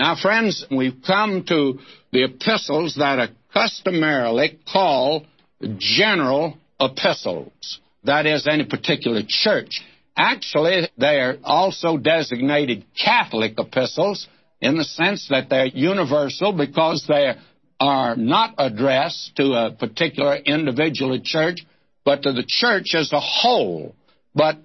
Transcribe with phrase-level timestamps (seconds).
[0.00, 1.78] Now, friends, we've come to
[2.10, 5.26] the epistles that are customarily called
[5.76, 7.80] general epistles.
[8.04, 9.82] That is, any particular church.
[10.16, 14.26] Actually, they are also designated Catholic epistles
[14.62, 17.34] in the sense that they're universal because they
[17.78, 21.58] are not addressed to a particular individual church,
[22.06, 23.94] but to the church as a whole,
[24.34, 24.56] but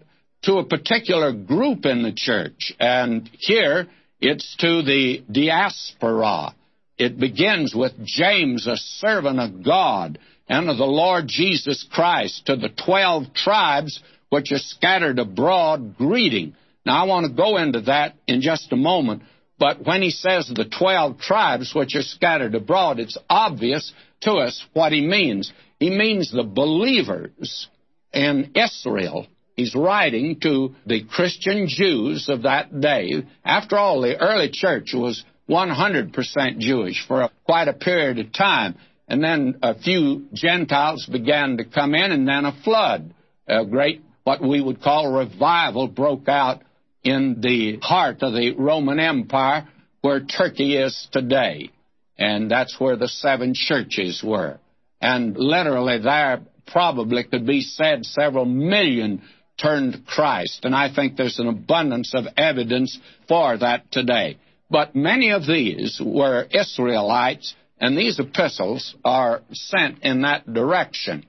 [0.44, 2.72] to a particular group in the church.
[2.80, 3.90] And here
[4.20, 6.56] it's to the diaspora.
[6.98, 12.56] It begins with James, a servant of God, and of the Lord Jesus Christ, to
[12.56, 16.56] the twelve tribes which are scattered abroad, greeting.
[16.86, 19.23] Now, I want to go into that in just a moment,
[19.58, 24.64] but when he says the twelve tribes which are scattered abroad, it's obvious to us
[24.73, 25.52] what he means.
[25.80, 27.68] He means the believers
[28.14, 29.28] in Israel.
[29.55, 33.23] He's writing to the Christian Jews of that day.
[33.44, 38.76] After all, the early church was 100% Jewish for quite a period of time.
[39.08, 43.14] And then a few Gentiles began to come in, and then a flood,
[43.48, 46.61] a great, what we would call revival, broke out
[47.03, 49.67] in the heart of the Roman Empire
[50.02, 51.70] where Turkey is today.
[52.17, 54.59] And that's where the seven churches were.
[55.02, 59.22] And literally, there probably could be said several million
[59.58, 60.66] turned to Christ.
[60.66, 64.38] And I think there's an abundance of evidence for that today.
[64.70, 71.26] But many of these were Israelites, and these epistles are sent in that direction.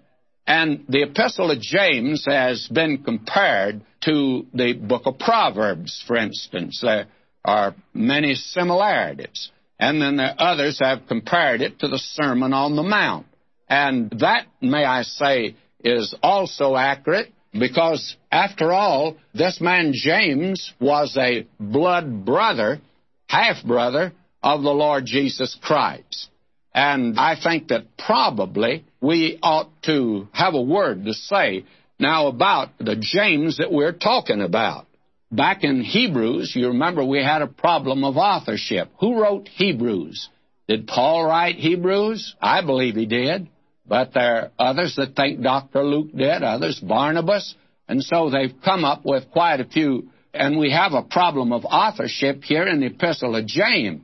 [0.46, 6.80] And the Epistle of James has been compared to the book of Proverbs, for instance.
[6.80, 7.06] There
[7.44, 9.50] are many similarities.
[9.78, 13.26] And then others have compared it to the Sermon on the Mount.
[13.68, 21.16] And that, may I say, is also accurate because, after all, this man James was
[21.16, 22.80] a blood brother,
[23.28, 26.28] half brother of the Lord Jesus Christ.
[26.74, 31.64] And I think that probably we ought to have a word to say
[31.98, 34.86] now about the James that we're talking about.
[35.32, 38.90] Back in Hebrews, you remember we had a problem of authorship.
[39.00, 40.28] Who wrote Hebrews?
[40.68, 42.34] Did Paul write Hebrews?
[42.40, 43.48] I believe he did.
[43.88, 45.84] But there are others that think Dr.
[45.84, 47.54] Luke did, others Barnabas.
[47.88, 50.08] And so they've come up with quite a few.
[50.34, 54.02] And we have a problem of authorship here in the Epistle of James.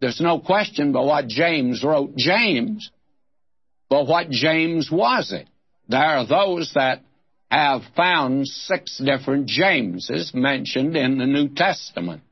[0.00, 2.90] There's no question but what James wrote James.
[3.88, 5.48] But what James was it?
[5.88, 7.02] There are those that
[7.50, 12.22] have found six different Jameses mentioned in the New Testament.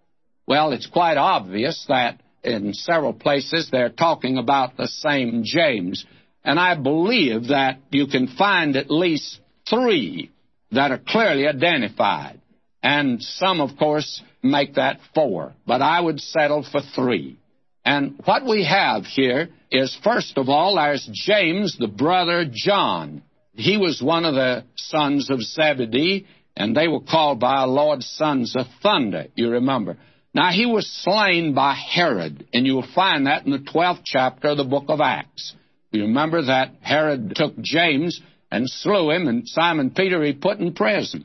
[0.47, 6.06] Well, it's quite obvious that in several places they're talking about the same James.
[6.44, 10.31] And I believe that you can find at least three
[10.72, 12.41] that are clearly identified.
[12.82, 15.54] And some, of course, make that four.
[15.66, 17.38] But I would settle for three.
[17.84, 23.22] And what we have here is, first of all, there's James, the brother John.
[23.54, 28.03] He was one of the sons of Zebedee, and they were called by our Lord
[28.03, 29.97] sons of thunder, you remember.
[30.34, 34.48] Now, he was slain by Herod, and you will find that in the 12th chapter
[34.48, 35.54] of the book of Acts.
[35.91, 40.75] You remember that Herod took James and slew him, and Simon Peter he put in
[40.75, 41.25] prison.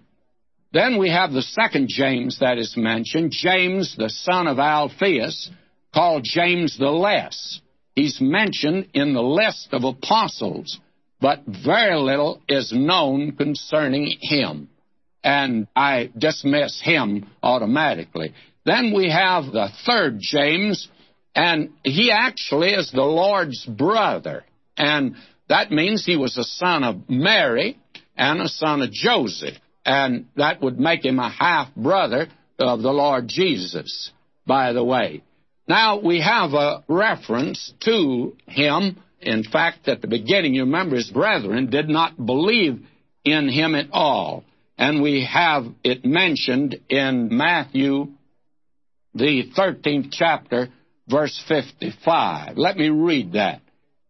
[0.72, 5.52] Then we have the second James that is mentioned, James, the son of Alphaeus,
[5.94, 7.62] called James the Less.
[7.96, 10.80] He's mentioned in the list of apostles,
[11.22, 14.70] but very little is known concerning him.
[15.24, 18.34] And I dismiss him automatically.
[18.66, 20.90] Then we have the third James,
[21.36, 24.44] and he actually is the Lord's brother.
[24.78, 25.16] And
[25.50, 27.78] that means he was a son of Mary
[28.16, 29.56] and a son of Joseph.
[29.86, 32.28] And that would make him a half brother
[32.60, 34.12] of the Lord Jesus,
[34.46, 35.24] by the way.
[35.68, 39.00] Now, we have a reference to him.
[39.22, 42.86] In fact, at the beginning, you remember his brethren did not believe
[43.24, 44.44] in him at all.
[44.78, 48.08] And we have it mentioned in Matthew,
[49.14, 50.70] the 13th chapter,
[51.08, 52.58] verse 55.
[52.58, 53.62] Let me read that.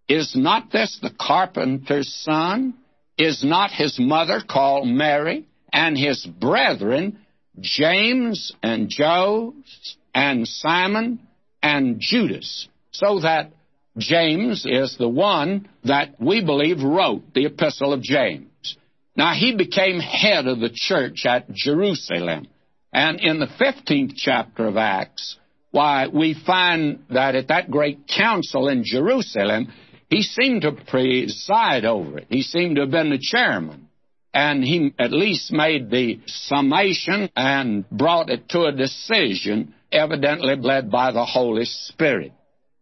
[0.07, 2.75] Is not this the carpenter's son?
[3.17, 5.47] Is not his mother called Mary?
[5.71, 7.19] And his brethren,
[7.59, 11.19] James and Joses and Simon
[11.61, 13.51] and Judas, so that
[13.97, 18.77] James is the one that we believe wrote the Epistle of James.
[19.15, 22.47] Now, he became head of the church at Jerusalem.
[22.91, 25.37] And in the 15th chapter of Acts,
[25.71, 29.71] why, we find that at that great council in Jerusalem,
[30.13, 32.27] he seemed to preside over it.
[32.29, 33.89] He seemed to have been the chairman.
[34.33, 40.91] And he at least made the summation and brought it to a decision evidently led
[40.91, 42.31] by the Holy Spirit.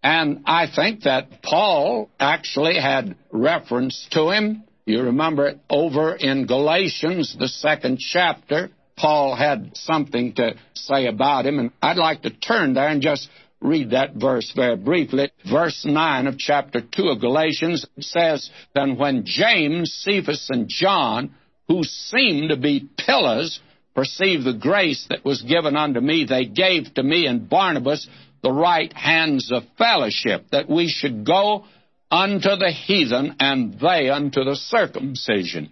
[0.04, 4.64] And I think that Paul actually had reference to him.
[4.86, 8.72] You remember it over in Galatians, the second chapter.
[8.98, 13.30] Paul had something to say about him, and I'd like to turn there and just
[13.62, 15.32] read that verse very briefly.
[15.50, 21.36] Verse 9 of chapter 2 of Galatians says, Then when James, Cephas, and John,
[21.68, 23.60] who seemed to be pillars,
[23.96, 28.08] perceived the grace that was given unto me, they gave to me and Barnabas
[28.42, 31.66] the right hands of fellowship, that we should go
[32.10, 35.72] unto the heathen and they unto the circumcision.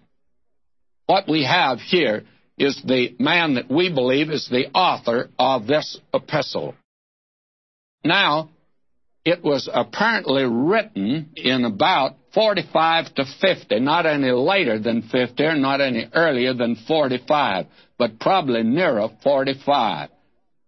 [1.08, 2.24] What we have here
[2.58, 6.76] is the man that we believe is the author of this epistle.
[8.04, 8.50] Now,
[9.26, 15.56] it was apparently written in about 45 to 50, not any later than 50 or
[15.56, 17.66] not any earlier than 45,
[17.98, 20.10] but probably nearer 45.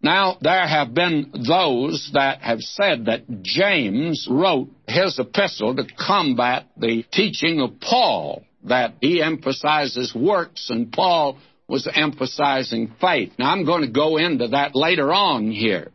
[0.03, 6.65] Now, there have been those that have said that James wrote his epistle to combat
[6.75, 11.37] the teaching of Paul, that he emphasizes works and Paul
[11.67, 13.33] was emphasizing faith.
[13.37, 15.91] Now, I'm going to go into that later on here.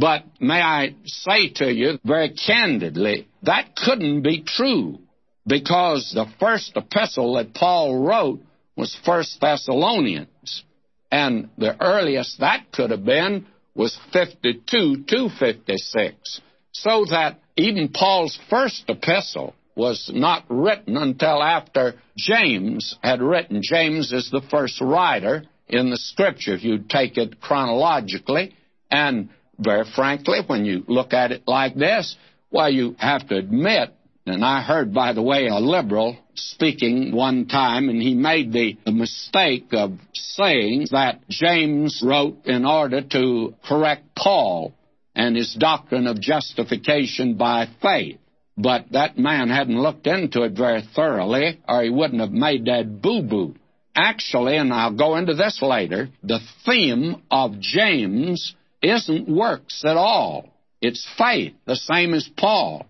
[0.00, 4.98] But may I say to you very candidly, that couldn't be true
[5.46, 8.40] because the first epistle that Paul wrote
[8.76, 10.64] was First Thessalonians.
[11.12, 16.40] And the earliest that could have been was 52 to 56.
[16.72, 23.60] So that even Paul's first epistle was not written until after James had written.
[23.62, 28.54] James is the first writer in the scripture, if you take it chronologically.
[28.90, 29.28] And
[29.60, 32.16] very frankly, when you look at it like this,
[32.50, 33.90] well, you have to admit,
[34.26, 38.76] and I heard, by the way, a liberal speaking one time, and he made the,
[38.84, 44.74] the mistake of saying that James wrote in order to correct Paul
[45.14, 48.18] and his doctrine of justification by faith.
[48.56, 53.00] But that man hadn't looked into it very thoroughly, or he wouldn't have made that
[53.00, 53.54] boo boo.
[53.94, 60.48] Actually, and I'll go into this later, the theme of James isn't works at all.
[60.80, 62.86] It's faith, the same as Paul.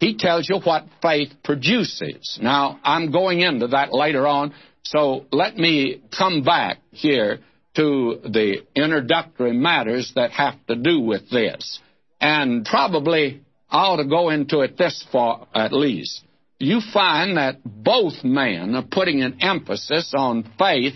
[0.00, 2.38] He tells you what faith produces.
[2.40, 7.40] Now, I'm going into that later on, so let me come back here
[7.76, 11.80] to the introductory matters that have to do with this.
[12.20, 16.24] And probably I ought to go into it this far at least.
[16.58, 20.94] You find that both men are putting an emphasis on faith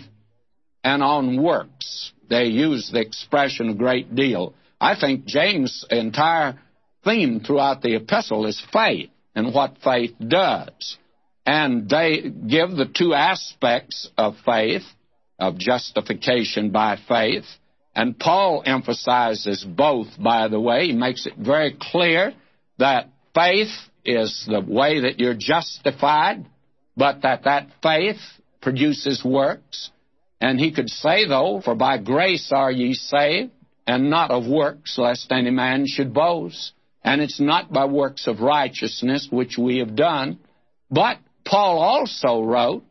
[0.83, 2.11] and on works.
[2.31, 4.53] They use the expression a great deal.
[4.79, 6.57] I think James' entire
[7.03, 10.97] theme throughout the epistle is faith and what faith does.
[11.45, 14.83] And they give the two aspects of faith,
[15.39, 17.43] of justification by faith.
[17.93, 20.87] And Paul emphasizes both, by the way.
[20.87, 22.33] He makes it very clear
[22.79, 23.75] that faith
[24.05, 26.45] is the way that you're justified,
[26.95, 28.21] but that that faith
[28.61, 29.91] produces works.
[30.41, 33.51] And he could say, though, for by grace are ye saved,
[33.85, 36.73] and not of works, lest any man should boast.
[37.03, 40.39] And it's not by works of righteousness which we have done.
[40.89, 42.83] But Paul also wrote,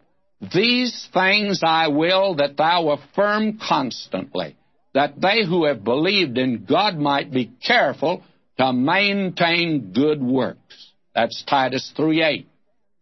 [0.53, 4.57] These things I will that thou affirm constantly,
[4.95, 8.23] that they who have believed in God might be careful
[8.59, 10.93] to maintain good works.
[11.15, 12.47] That's Titus 3.8.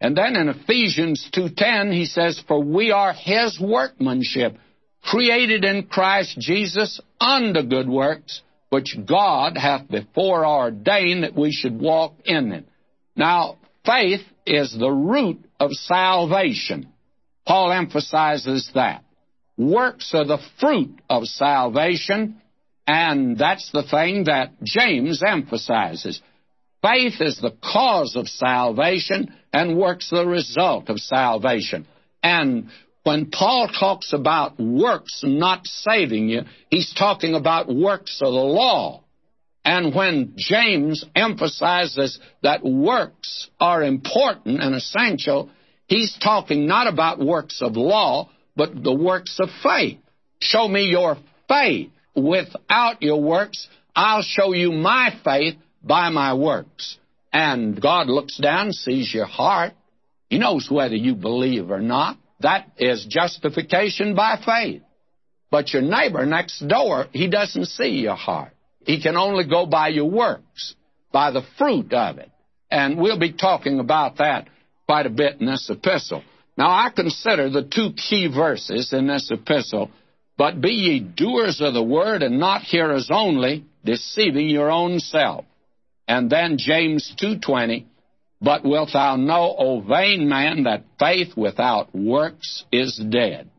[0.01, 4.57] And then in Ephesians 2.10, he says, For we are his workmanship,
[5.03, 11.81] created in Christ Jesus unto good works, which God hath before ordained that we should
[11.81, 12.67] walk in them.
[13.17, 16.93] Now, faith is the root of salvation.
[17.47, 19.03] Paul emphasizes that.
[19.57, 22.41] Works are the fruit of salvation,
[22.87, 26.21] and that's the thing that James emphasizes.
[26.83, 31.87] Faith is the cause of salvation, and works the result of salvation.
[32.23, 32.69] And
[33.03, 39.05] when Paul talks about works not saving you, he's talking about works of the law.
[39.65, 45.51] And when James emphasizes that works are important and essential,
[45.87, 49.99] he's talking not about works of law, but the works of faith.
[50.41, 51.17] Show me your
[51.49, 51.91] faith.
[52.15, 56.99] Without your works, I'll show you my faith by my works.
[57.39, 59.73] And God looks down, sees your heart.
[60.29, 62.19] He knows whether you believe or not.
[62.41, 64.83] That is justification by faith.
[65.49, 68.55] But your neighbor next door, he doesn't see your heart.
[68.81, 70.75] He can only go by your works,
[71.13, 72.29] by the fruit of it.
[72.73, 74.49] And we'll be talking about that
[74.87, 76.25] quite a bit in this epistle.
[76.57, 79.93] Now, I consider the two key verses in this epistle,
[80.37, 85.45] but be ye doers of the word and not hearers only, deceiving your own self.
[86.09, 87.85] And then James 2:20,
[88.41, 93.51] but wilt thou know, O vain man, that faith without works is dead.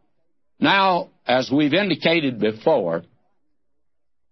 [0.59, 3.03] Now, as we've indicated before,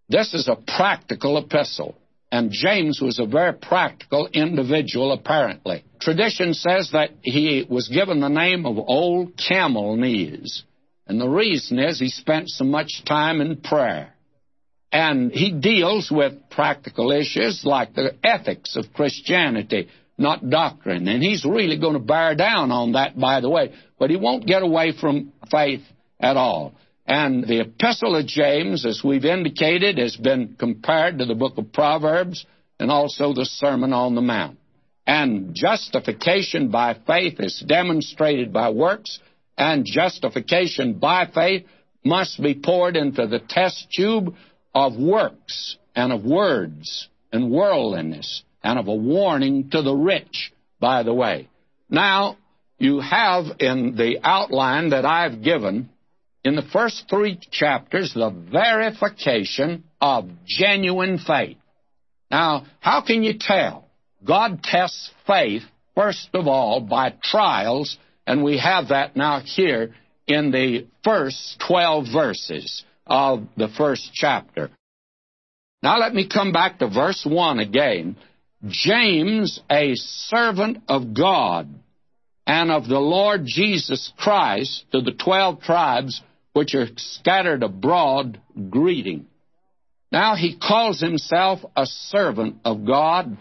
[0.09, 1.95] this is a practical epistle.
[2.31, 5.83] And James was a very practical individual, apparently.
[6.01, 10.63] Tradition says that he was given the name of Old Camel Knees.
[11.07, 14.13] And the reason is he spent so much time in prayer.
[14.91, 21.07] And he deals with practical issues like the ethics of Christianity, not doctrine.
[21.07, 23.73] And he's really going to bear down on that, by the way.
[23.99, 25.83] But he won't get away from faith
[26.19, 26.73] at all.
[27.05, 31.71] And the Epistle of James, as we've indicated, has been compared to the book of
[31.71, 32.45] Proverbs
[32.79, 34.57] and also the Sermon on the Mount.
[35.05, 39.19] And justification by faith is demonstrated by works,
[39.57, 41.65] and justification by faith
[42.03, 44.35] must be poured into the test tube
[44.77, 51.01] of works and of words and worldliness and of a warning to the rich, by
[51.01, 51.49] the way.
[51.89, 52.37] Now,
[52.77, 55.89] you have in the outline that I've given
[56.43, 61.57] in the first three chapters the verification of genuine faith.
[62.29, 63.87] Now, how can you tell?
[64.23, 65.63] God tests faith,
[65.95, 69.95] first of all, by trials, and we have that now here
[70.27, 74.69] in the first 12 verses of the first chapter.
[75.83, 78.17] Now, let me come back to verse 1 again.
[78.67, 81.69] James, a servant of God
[82.47, 86.21] and of the Lord Jesus Christ, to the 12 tribes
[86.53, 89.27] which are scattered abroad, greeting.
[90.11, 93.37] Now he calls himself a servant of God,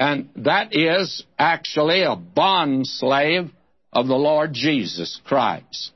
[0.00, 3.50] and that is actually a bond slave
[3.92, 5.92] of the Lord Jesus Christ.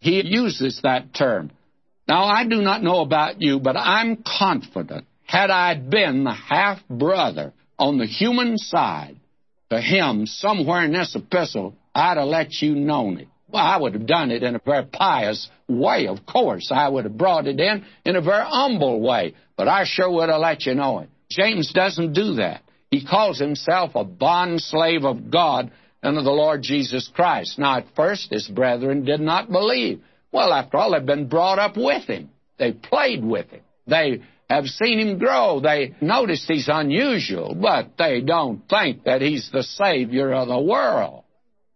[0.00, 1.52] He uses that term.
[2.08, 6.78] Now, I do not know about you, but I'm confident, had I been the half
[6.88, 9.16] brother on the human side
[9.68, 13.28] to him somewhere in this epistle, I'd have let you know it.
[13.50, 16.70] Well, I would have done it in a very pious way, of course.
[16.72, 20.30] I would have brought it in in a very humble way, but I sure would
[20.30, 21.10] have let you know it.
[21.30, 22.62] James doesn't do that.
[22.90, 25.70] He calls himself a bond slave of God
[26.02, 27.58] and of the Lord Jesus Christ.
[27.58, 30.00] Now, at first, his brethren did not believe.
[30.32, 32.30] Well, after all, they've been brought up with him.
[32.58, 33.62] They played with him.
[33.86, 35.60] They have seen him grow.
[35.60, 41.24] They notice he's unusual, but they don't think that he's the Savior of the world.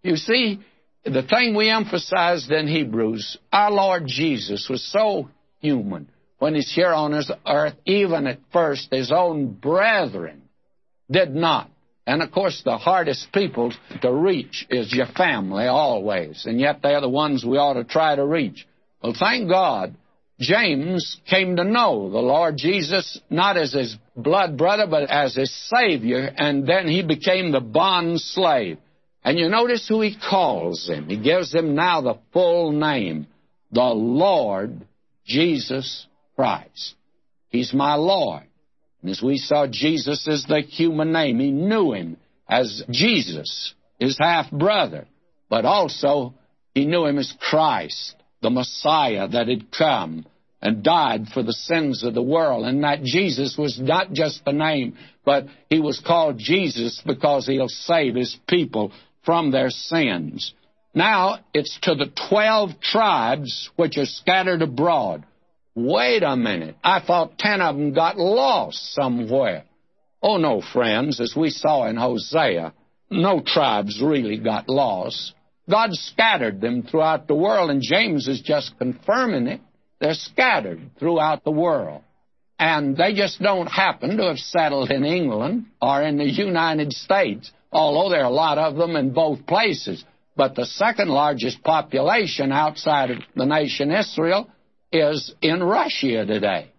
[0.03, 0.61] You see,
[1.05, 5.31] the thing we emphasized in Hebrews, our Lord Jesus was so
[5.61, 10.43] human when he's here on this earth, even at first his own brethren
[11.11, 11.71] did not.
[12.07, 17.01] And of course, the hardest people to reach is your family always, and yet they're
[17.01, 18.67] the ones we ought to try to reach.
[19.03, 19.95] Well, thank God,
[20.41, 25.55] James came to know the Lord Jesus not as his blood brother, but as his
[25.69, 28.79] Savior, and then he became the bond slave.
[29.25, 31.09] And you notice who he calls him.
[31.09, 33.29] He gives him now the full name,
[33.71, 34.85] the Lord
[35.25, 36.95] Jesus Christ.
[37.49, 38.43] He's my Lord.
[39.05, 41.41] As we saw, Jesus is the human name.
[41.41, 42.17] He knew him
[42.49, 45.07] as Jesus, his half brother,
[45.49, 46.35] but also
[46.75, 50.27] he knew him as Christ, the Messiah that had come
[50.61, 52.65] and died for the sins of the world.
[52.65, 57.69] And that Jesus was not just the name, but he was called Jesus because he'll
[57.69, 58.93] save his people
[59.25, 60.53] from their sins.
[60.95, 65.25] Now it's to the twelve tribes which are scattered abroad.
[65.75, 66.77] Wait a minute.
[66.83, 69.65] I thought ten of them got lost somewhere.
[70.23, 72.73] Oh, no, friends, as we saw in Hosea,
[73.11, 75.35] no tribes really got lost.
[75.69, 79.61] God scattered them throughout the world, and James is just confirming it.
[80.01, 82.03] They're scattered throughout the world.
[82.59, 87.51] And they just don't happen to have settled in England or in the United States
[87.73, 90.05] although there are a lot of them in both places.
[90.37, 94.49] But the second largest population outside of the nation Israel
[94.93, 96.71] is in Russia today.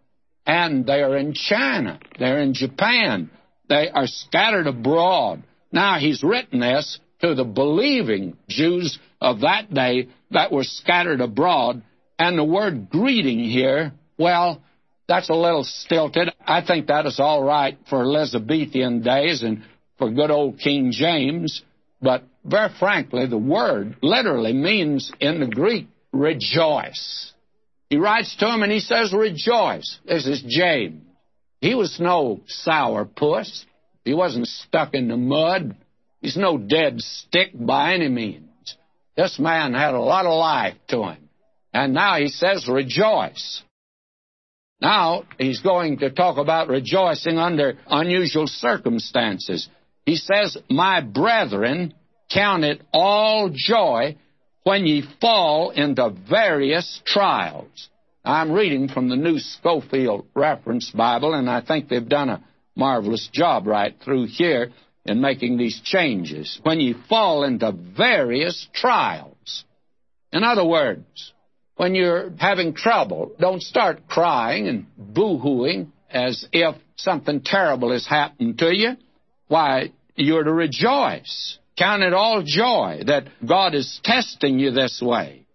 [0.46, 2.00] And they are in China.
[2.20, 3.32] They're in Japan.
[3.70, 5.44] They are scattered abroad.
[5.72, 11.82] Now, he's written this to the believing Jews of that day that were scattered abroad.
[12.20, 14.62] And the word greeting here, well,
[15.08, 16.30] that's a little stilted.
[16.46, 19.64] I think that is all right for Elizabethan days and
[19.98, 21.62] for good old King James,
[22.02, 27.33] but very frankly, the word literally means in the Greek, rejoice.
[27.94, 30.00] He writes to him and he says, rejoice.
[30.04, 31.04] This is James.
[31.62, 33.68] He was no sour puss.
[34.04, 35.76] He wasn't stuck in the mud.
[36.20, 38.50] He's no dead stick by any means.
[39.16, 41.30] This man had a lot of life to him.
[41.72, 43.62] And now he says, rejoice.
[44.82, 49.70] Now, he's going to talk about rejoicing under unusual circumstances.
[50.04, 51.94] He says, My brethren,
[52.34, 54.18] count it all joy
[54.64, 57.90] when ye fall into various trials.
[58.26, 62.44] I'm reading from the New Scofield Reference Bible, and I think they've done a
[62.76, 64.72] marvelous job right through here
[65.06, 66.60] in making these changes.
[66.64, 69.66] When ye fall into various trials.
[70.32, 71.34] In other words,
[71.76, 78.60] when you're having trouble, don't start crying and boo-hooing as if something terrible has happened
[78.60, 78.96] to you.
[79.48, 81.58] Why, you're to rejoice.
[81.78, 85.46] Count it all joy that God is testing you this way.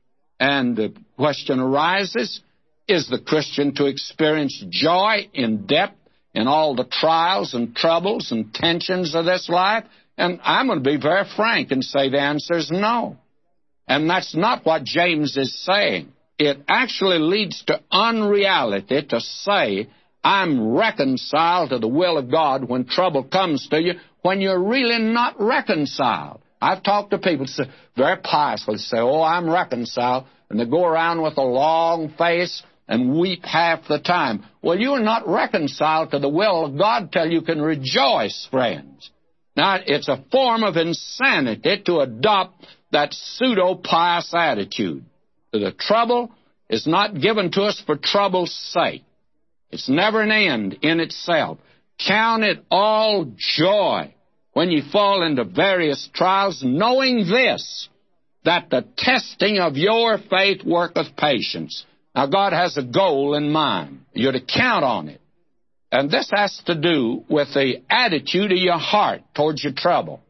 [0.41, 2.41] And the question arises,
[2.89, 5.97] is the Christian to experience joy in depth
[6.35, 9.85] in all the trials and troubles and tensions of this life?
[10.17, 13.17] And I'm going to be very frank and say the answer is no.
[13.87, 16.13] And that's not what James is saying.
[16.39, 19.89] It actually leads to unreality to say,
[20.23, 23.95] I'm reconciled to the will of God when trouble comes to you,
[24.29, 26.43] when you're really not reconciled.
[26.61, 27.65] I've talked to people say,
[27.97, 30.27] very piously say, Oh, I'm reconciled.
[30.51, 34.45] And they go around with a long face and weep half the time.
[34.61, 39.11] Well, you're not reconciled to the will of God till you can rejoice, friends.
[39.57, 45.07] Now, it's a form of insanity to adopt that pseudo pious attitude.
[45.53, 46.33] The trouble
[46.69, 49.05] is not given to us for trouble's sake.
[49.71, 51.59] It's never an end in itself.
[51.99, 54.15] Count it all joy
[54.59, 57.89] when you fall into various trials, knowing this,
[58.45, 61.85] that the testing of your faith worketh patience.
[62.13, 64.01] Now, God has a goal in mind.
[64.15, 65.21] You're to count on it.
[65.93, 70.23] And this has to do with the attitude of your heart towards your trouble.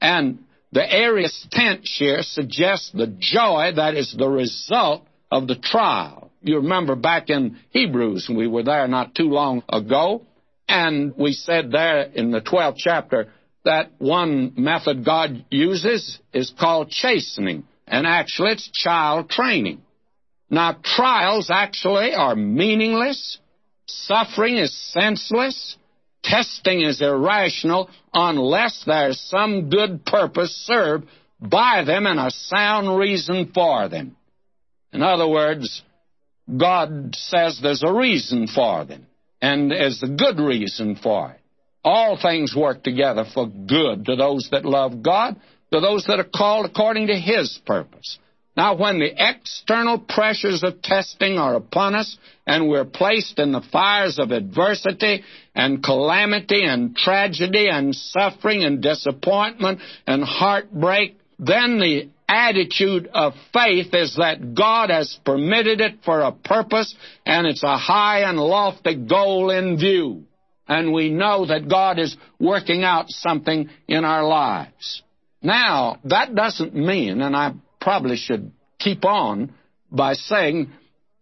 [0.00, 0.40] And
[0.72, 6.32] the aorist tense here suggests the joy that is the result of the trial.
[6.42, 10.22] You remember back in Hebrews, we were there not too long ago,
[10.66, 13.28] and we said there in the 12th chapter
[13.66, 19.82] that one method God uses is called chastening, and actually it's child training.
[20.48, 23.38] Now, trials actually are meaningless,
[23.86, 25.76] suffering is senseless,
[26.22, 31.08] testing is irrational unless there's some good purpose served
[31.40, 34.16] by them and a sound reason for them.
[34.92, 35.82] In other words,
[36.56, 39.06] God says there's a reason for them,
[39.42, 41.40] and there's a good reason for it.
[41.86, 45.36] All things work together for good to those that love God,
[45.72, 48.18] to those that are called according to His purpose.
[48.56, 53.60] Now, when the external pressures of testing are upon us and we're placed in the
[53.60, 55.22] fires of adversity
[55.54, 63.94] and calamity and tragedy and suffering and disappointment and heartbreak, then the attitude of faith
[63.94, 68.96] is that God has permitted it for a purpose and it's a high and lofty
[68.96, 70.24] goal in view.
[70.68, 75.02] And we know that God is working out something in our lives.
[75.42, 79.54] Now, that doesn't mean, and I probably should keep on
[79.90, 80.72] by saying,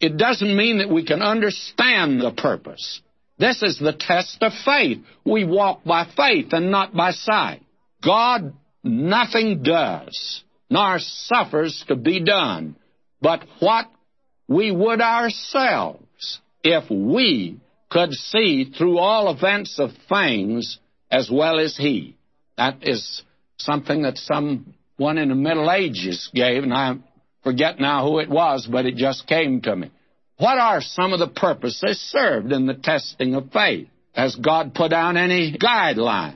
[0.01, 3.01] it doesn't mean that we can understand the purpose.
[3.39, 4.99] This is the test of faith.
[5.25, 7.63] We walk by faith and not by sight.
[8.03, 12.77] God nothing does nor suffers to be done,
[13.21, 13.87] but what
[14.49, 17.61] we would ourselves if we
[17.95, 20.79] could see through all events of things
[21.13, 22.17] as well as he.
[22.59, 23.23] That is
[23.57, 26.97] something that someone in the Middle Ages gave, and I
[27.45, 29.93] forget now who it was, but it just came to me.
[30.39, 33.87] What are some of the purposes served in the testing of faith?
[34.13, 36.35] Has God put down any guidelines?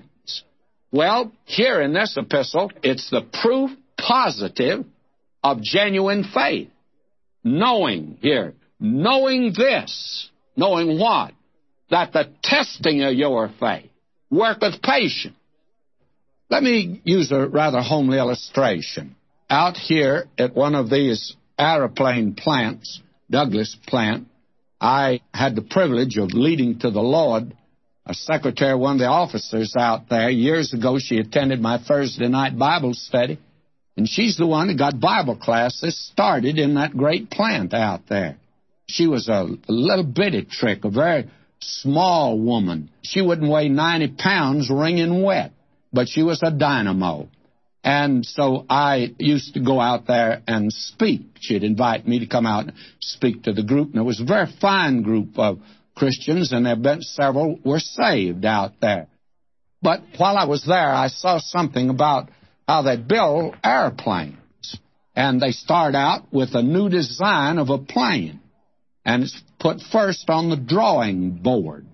[0.93, 4.87] Well, here in this epistle, it's the proof positive
[5.43, 6.71] of genuine faith.
[7.43, 11.33] Knowing here, knowing this, knowing what?
[11.91, 13.91] That the testing of your faith
[14.31, 15.35] worketh patience.
[16.51, 19.17] Let me use a rather homely illustration.
[19.51, 24.29] Out here at one of these aeroplane plants, Douglas plant,
[24.81, 27.55] I had the privilege of leading to the Lord
[28.09, 30.31] a secretary, one of the officers out there.
[30.31, 33.39] Years ago, she attended my Thursday night Bible study.
[33.99, 38.39] And she's the one that got Bible classes started in that great plant out there.
[38.87, 41.29] She was a, little bitty trick, a very
[41.61, 42.91] small woman.
[43.03, 45.53] She wouldn't weigh 90 pounds wringing wet,
[45.93, 47.29] but she was a dynamo.
[47.85, 51.23] And so I used to go out there and speak.
[51.41, 53.91] She'd invite me to come out and speak to the group.
[53.91, 55.61] And it was a very fine group of
[55.95, 59.09] Christians, and there been several were saved out there.
[59.81, 62.31] But while I was there, I saw something about
[62.67, 64.37] how they build airplanes.
[65.15, 68.41] And they start out with a new design of a plane.
[69.05, 71.87] And it's put first on the drawing board,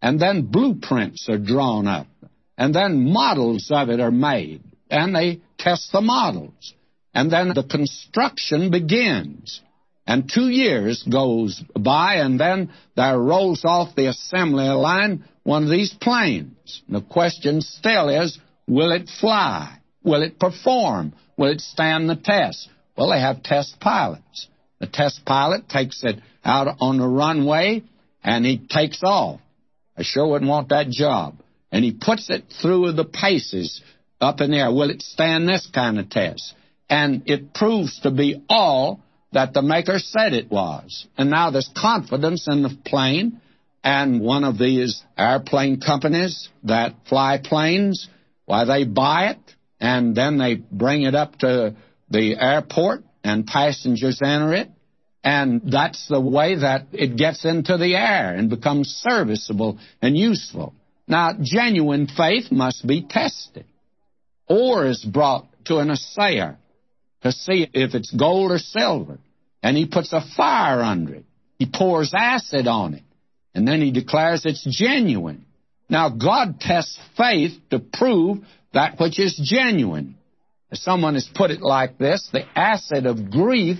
[0.00, 2.06] and then blueprints are drawn up,
[2.56, 6.74] and then models of it are made, and they test the models,
[7.14, 9.60] and then the construction begins.
[10.06, 15.70] And two years goes by, and then there rolls off the assembly line one of
[15.70, 16.82] these planes.
[16.86, 19.78] And The question still is, will it fly?
[20.02, 21.14] Will it perform?
[21.38, 22.68] Will it stand the test?
[22.96, 24.48] Well, they have test pilots.
[24.78, 27.82] The test pilot takes it out on the runway,
[28.22, 29.40] and he takes off.
[29.96, 31.36] I sure wouldn't want that job.
[31.70, 33.82] And he puts it through the paces
[34.20, 34.72] up in the air.
[34.72, 36.54] Will it stand this kind of test?
[36.88, 39.00] And it proves to be all
[39.32, 41.06] that the maker said it was.
[41.18, 43.40] And now there's confidence in the plane,
[43.82, 48.08] and one of these airplane companies that fly planes,
[48.46, 49.38] why they buy it,
[49.80, 51.74] and then they bring it up to
[52.08, 54.68] the airport, and passengers enter it,
[55.24, 60.74] and that's the way that it gets into the air and becomes serviceable and useful.
[61.08, 63.64] Now, genuine faith must be tested.
[64.46, 66.58] Ore is brought to an assayer
[67.22, 69.18] to see if it's gold or silver.
[69.62, 71.24] And he puts a fire under it.
[71.58, 73.02] He pours acid on it.
[73.54, 75.46] And then he declares it's genuine.
[75.88, 78.38] Now, God tests faith to prove
[78.74, 80.16] that which is genuine.
[80.70, 83.78] As someone has put it like this the acid of grief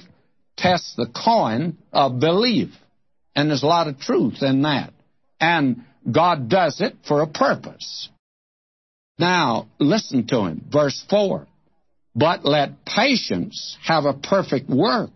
[0.56, 2.70] tests the coin of belief.
[3.34, 4.92] And there's a lot of truth in that.
[5.40, 8.08] And God does it for a purpose.
[9.18, 10.64] Now, listen to him.
[10.70, 11.46] Verse 4
[12.14, 15.10] but let patience have a perfect work,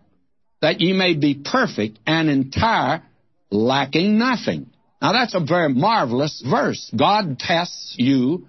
[0.61, 3.03] that ye may be perfect and entire,
[3.49, 4.69] lacking nothing.
[5.01, 6.91] Now that's a very marvelous verse.
[6.95, 8.47] God tests you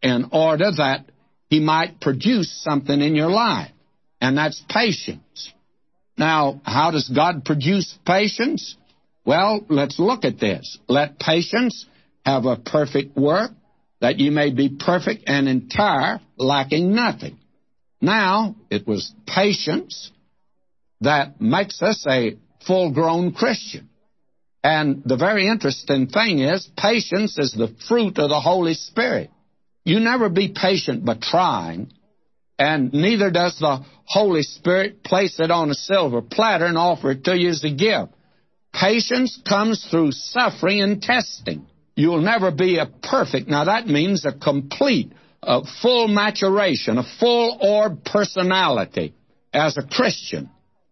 [0.00, 1.06] in order that
[1.48, 3.72] He might produce something in your life,
[4.20, 5.52] and that's patience.
[6.18, 8.76] Now, how does God produce patience?
[9.24, 10.78] Well, let's look at this.
[10.88, 11.86] Let patience
[12.26, 13.52] have a perfect work,
[14.00, 17.38] that you may be perfect and entire, lacking nothing.
[18.00, 20.10] Now, it was patience
[21.00, 23.88] that makes us a full grown Christian.
[24.62, 29.30] And the very interesting thing is, patience is the fruit of the Holy Spirit.
[29.84, 31.92] You never be patient by trying,
[32.58, 37.24] and neither does the Holy Spirit place it on a silver platter and offer it
[37.24, 38.12] to you as a gift.
[38.72, 41.66] Patience comes through suffering and testing.
[41.94, 43.48] You'll never be a perfect.
[43.48, 49.14] Now that means a complete, a full maturation, a full orb personality
[49.52, 50.50] as a Christian.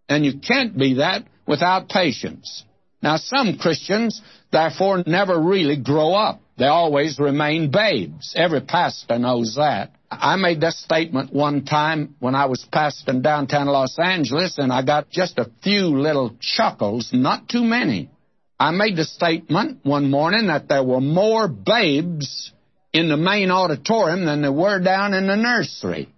[0.09, 2.65] And you can't be that without patience.
[3.03, 6.41] Now, some Christians, therefore, never really grow up.
[6.59, 8.35] They always remain babes.
[8.37, 9.93] Every pastor knows that.
[10.21, 14.83] I made this statement one time when I was pastoring downtown Los Angeles, and I
[14.83, 18.11] got just a few little chuckles, not too many.
[18.59, 22.53] I made the statement one morning that there were more babes
[22.93, 26.09] in the main auditorium than there were down in the nursery.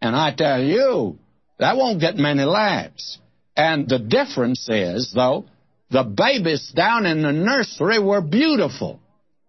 [0.00, 1.18] And I tell you,
[1.58, 3.18] that won't get many laughs.
[3.56, 5.46] And the difference is, though,
[5.90, 9.00] the babies down in the nursery were beautiful.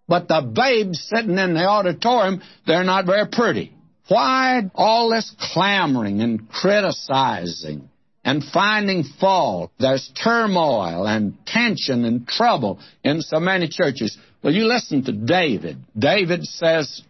[0.08, 3.75] But the babes sitting in the auditorium, they're not very pretty.
[4.08, 7.90] Why all this clamoring and criticizing
[8.24, 9.72] and finding fault?
[9.80, 14.18] There's turmoil and tension and trouble in so many churches.
[14.44, 15.78] Well, you listen to David.
[15.98, 17.02] David says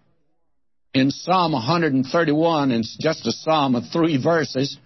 [0.93, 4.77] in Psalm 131, it's just a psalm of three verses,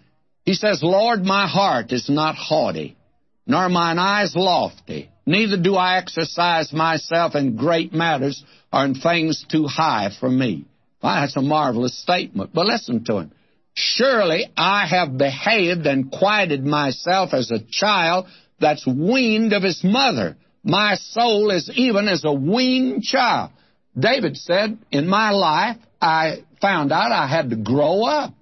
[0.43, 2.97] he says, Lord, my heart is not haughty,
[3.45, 5.11] nor mine eyes lofty.
[5.27, 8.43] Neither do I exercise myself in great matters
[8.73, 10.65] or in things too high for me.
[11.01, 12.51] That's a marvelous statement.
[12.53, 13.31] But listen to him.
[13.73, 18.25] Surely I have behaved and quieted myself as a child
[18.59, 20.35] that's weaned of his mother.
[20.63, 23.51] My soul is even as a weaned child.
[23.97, 28.33] David said, In my life, I found out I had to grow up.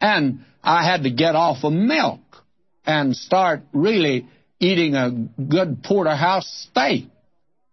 [0.00, 2.20] And I had to get off of milk
[2.86, 4.26] and start really
[4.60, 7.06] eating a good porterhouse steak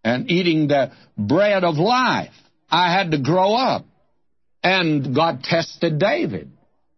[0.03, 2.33] and eating the bread of life.
[2.69, 3.85] I had to grow up.
[4.63, 6.51] And God tested David.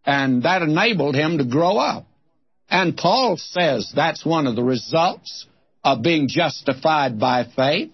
[0.05, 2.05] And that enabled him to grow up.
[2.69, 5.45] And Paul says that's one of the results
[5.83, 7.91] of being justified by faith.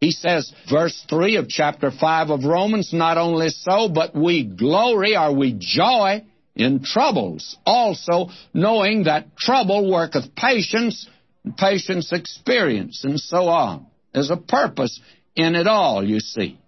[0.00, 5.16] He says, verse 3 of chapter 5 of Romans, not only so, but we glory
[5.16, 6.24] or we joy
[6.56, 11.08] in troubles, also knowing that trouble worketh patience,
[11.56, 13.86] patience experience, and so on.
[14.12, 15.00] There's a purpose
[15.36, 16.58] in it all, you see.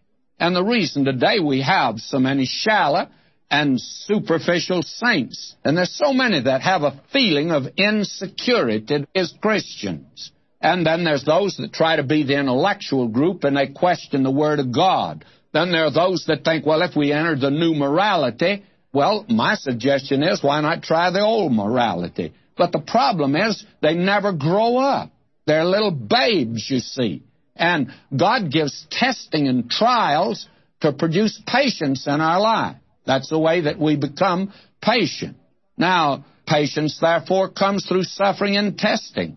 [0.45, 3.09] And the reason today we have so many shallow
[3.51, 10.33] and superficial saints, and there's so many that have a feeling of insecurity as Christians
[10.61, 14.31] And then there's those that try to be the intellectual group and they question the
[14.31, 15.25] Word of God.
[15.55, 19.55] Then there are those that think, well, if we enter the new morality, well, my
[19.55, 22.35] suggestion is why not try the old morality?
[22.55, 25.11] But the problem is they never grow up.
[25.47, 27.23] They're little babes, you see.
[27.57, 30.49] And God gives testing and trials
[30.81, 32.77] to produce patience in our life.
[33.07, 35.37] That's the way that we become patient.
[35.77, 39.37] Now, patience, therefore, comes through suffering and testing.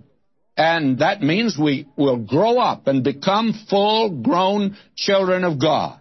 [0.56, 6.00] And that means we will grow up and become full grown children of God.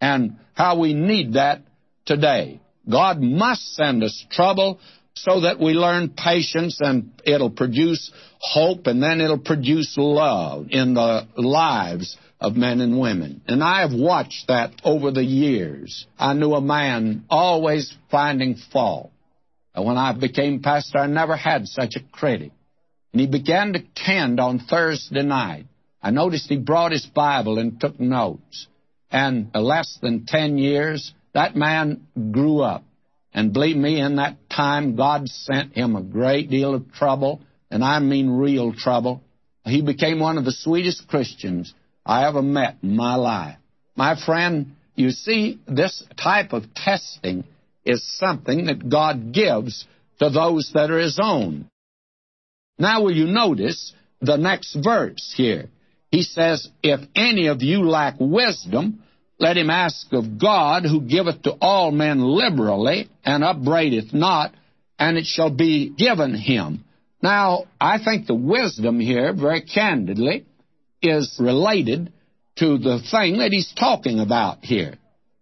[0.00, 1.62] And how we need that
[2.06, 2.60] today.
[2.88, 4.80] God must send us trouble
[5.24, 10.94] so that we learn patience and it'll produce hope and then it'll produce love in
[10.94, 13.42] the lives of men and women.
[13.46, 16.06] And I have watched that over the years.
[16.18, 19.10] I knew a man always finding fault.
[19.74, 22.52] And when I became pastor, I never had such a critic.
[23.12, 25.66] And he began to tend on Thursday night.
[26.02, 28.68] I noticed he brought his Bible and took notes.
[29.10, 32.84] And less than 10 years, that man grew up.
[33.32, 37.40] And believe me, in that time, God sent him a great deal of trouble,
[37.70, 39.22] and I mean real trouble.
[39.64, 41.72] He became one of the sweetest Christians
[42.04, 43.56] I ever met in my life.
[43.94, 47.44] My friend, you see, this type of testing
[47.84, 49.86] is something that God gives
[50.18, 51.68] to those that are His own.
[52.78, 55.68] Now, will you notice the next verse here?
[56.10, 59.02] He says, If any of you lack wisdom,
[59.40, 64.54] let him ask of God, who giveth to all men liberally, and upbraideth not,
[64.98, 66.84] and it shall be given him.
[67.22, 70.44] Now, I think the wisdom here, very candidly,
[71.00, 72.12] is related
[72.58, 74.94] to the thing that he's talking about here.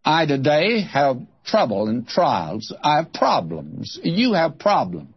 [0.04, 2.72] I today have trouble and trials.
[2.82, 3.98] I have problems.
[4.04, 5.12] You have problems.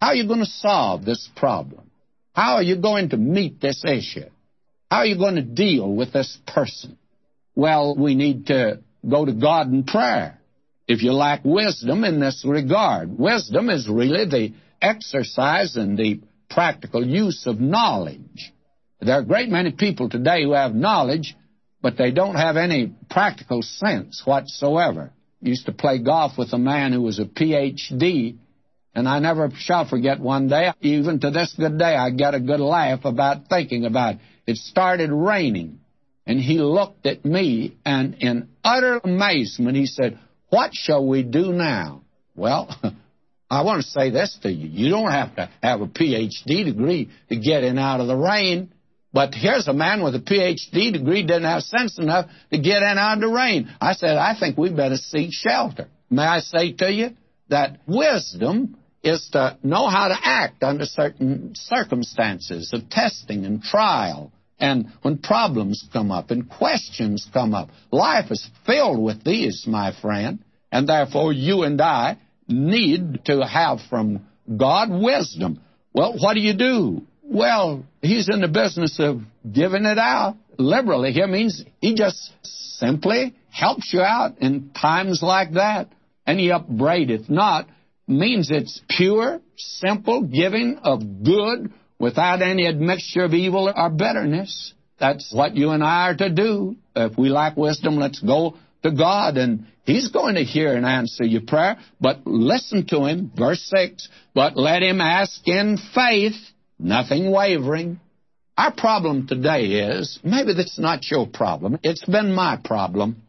[0.00, 1.90] How are you going to solve this problem?
[2.34, 4.28] How are you going to meet this issue?
[4.90, 6.98] How are you going to deal with this person?
[7.56, 10.38] Well, we need to go to God in prayer.
[10.86, 17.04] If you lack wisdom in this regard, wisdom is really the exercise and the practical
[17.04, 18.52] use of knowledge.
[19.00, 21.34] There are a great many people today who have knowledge,
[21.80, 25.12] but they don't have any practical sense whatsoever.
[25.42, 28.36] I used to play golf with a man who was a PhD,
[28.94, 32.40] and I never shall forget one day, even to this good day, I get a
[32.40, 34.20] good laugh about thinking about it.
[34.46, 35.80] It started raining.
[36.26, 41.52] And he looked at me, and in utter amazement, he said, What shall we do
[41.52, 42.02] now?
[42.34, 42.68] Well,
[43.50, 44.68] I want to say this to you.
[44.68, 48.72] You don't have to have a PhD degree to get in out of the rain.
[49.12, 52.98] But here's a man with a PhD degree didn't have sense enough to get in
[52.98, 53.72] out of the rain.
[53.80, 55.86] I said, I think we better seek shelter.
[56.10, 57.10] May I say to you
[57.48, 64.32] that wisdom is to know how to act under certain circumstances of testing and trial
[64.58, 69.92] and when problems come up and questions come up, life is filled with these, my
[70.00, 70.38] friend.
[70.72, 75.60] And therefore, you and I need to have from God wisdom.
[75.92, 77.02] Well, what do you do?
[77.22, 81.12] Well, He's in the business of giving it out liberally.
[81.12, 82.32] Here means He just
[82.78, 85.88] simply helps you out in times like that.
[86.26, 87.68] And He upbraideth not
[88.08, 94.72] means it's pure, simple giving of good without any admixture of evil or bitterness.
[94.98, 96.76] That's what you and I are to do.
[96.94, 101.24] If we lack wisdom, let's go to God, and He's going to hear and answer
[101.24, 101.76] your prayer.
[102.00, 104.08] But listen to Him, verse 6.
[104.34, 106.36] But let him ask in faith,
[106.78, 108.00] nothing wavering.
[108.58, 111.78] Our problem today is maybe that's not your problem.
[111.82, 113.22] It's been my problem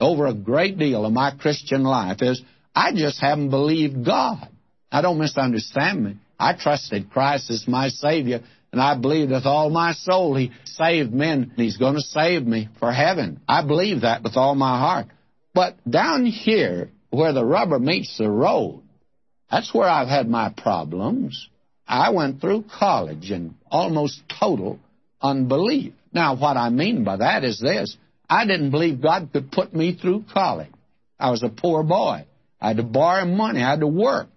[0.00, 2.42] over a great deal of my Christian life is
[2.74, 4.48] I just haven't believed God.
[4.92, 6.16] I don't misunderstand me.
[6.38, 11.12] I trusted Christ as my Savior, and I believed with all my soul He saved
[11.12, 13.40] me, and He's going to save me for heaven.
[13.48, 15.06] I believe that with all my heart.
[15.54, 18.82] But down here, where the rubber meets the road,
[19.50, 21.48] that's where I've had my problems.
[21.88, 24.80] I went through college in almost total
[25.22, 25.92] unbelief.
[26.12, 27.96] Now, what I mean by that is this
[28.28, 30.70] I didn't believe God could put me through college.
[31.18, 32.26] I was a poor boy.
[32.60, 33.62] I had to borrow money.
[33.62, 34.28] I had to work.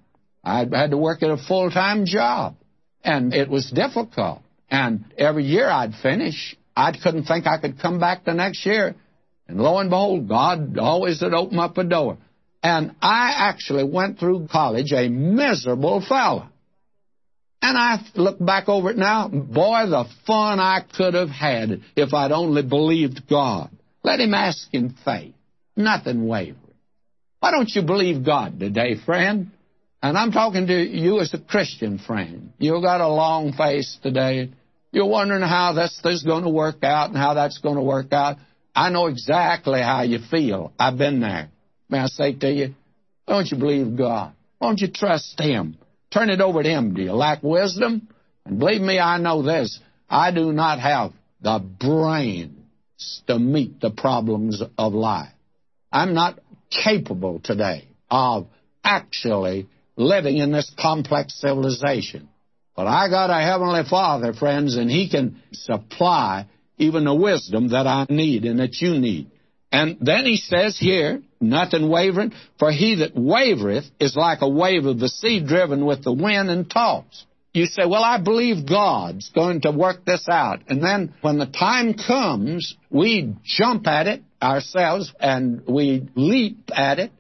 [0.49, 2.55] I had to work at a full time job,
[3.03, 4.41] and it was difficult.
[4.69, 8.95] And every year I'd finish, I couldn't think I could come back the next year.
[9.47, 12.17] And lo and behold, God always would open up a door.
[12.61, 16.49] And I actually went through college a miserable fellow.
[17.61, 22.13] And I look back over it now, boy, the fun I could have had if
[22.13, 23.69] I'd only believed God.
[24.03, 25.33] Let him ask in faith,
[25.75, 26.55] nothing wavering.
[27.39, 29.51] Why don't you believe God today, friend?
[30.01, 32.53] And I'm talking to you as a Christian friend.
[32.57, 34.51] You've got a long face today.
[34.91, 38.13] You're wondering how this is going to work out and how that's going to work
[38.13, 38.37] out.
[38.73, 40.71] I know exactly how you feel.
[40.79, 41.49] I've been there.
[41.89, 42.75] May I say to you,
[43.27, 44.33] don't you believe God?
[44.61, 45.77] Don't you trust Him?
[46.11, 46.93] Turn it over to Him.
[46.93, 48.07] Do you lack wisdom?
[48.45, 49.79] And believe me, I know this.
[50.09, 55.33] I do not have the brains to meet the problems of life.
[55.91, 58.47] I'm not capable today of
[58.83, 59.67] actually
[59.99, 62.29] living in this complex civilization.
[62.75, 67.85] But I got a Heavenly Father, friends, and He can supply even the wisdom that
[67.85, 69.29] I need and that you need.
[69.71, 74.85] And then He says here, nothing wavering, for he that wavereth is like a wave
[74.85, 77.25] of the sea driven with the wind and tossed.
[77.53, 80.61] You say, well, I believe God's going to work this out.
[80.67, 86.99] And then when the time comes, we jump at it ourselves and we leap at
[86.99, 87.11] it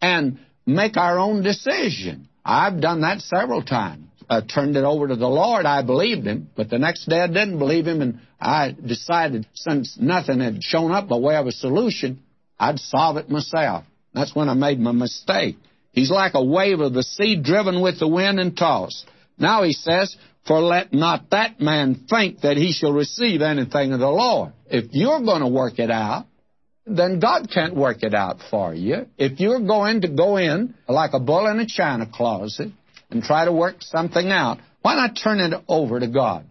[0.00, 2.28] and make our own decision.
[2.44, 4.08] I've done that several times.
[4.28, 5.66] I turned it over to the Lord.
[5.66, 9.98] I believed Him, but the next day I didn't believe Him, and I decided since
[10.00, 12.22] nothing had shown up by way of a solution,
[12.58, 13.84] I'd solve it myself.
[14.14, 15.56] That's when I made my mistake.
[15.92, 19.06] He's like a wave of the sea driven with the wind and tossed.
[19.38, 24.00] Now he says, For let not that man think that he shall receive anything of
[24.00, 24.52] the Lord.
[24.66, 26.26] If you're going to work it out,
[26.86, 29.06] then God can't work it out for you.
[29.16, 32.70] If you're going to go in like a bull in a china closet
[33.10, 36.46] and try to work something out, why not turn it over to God?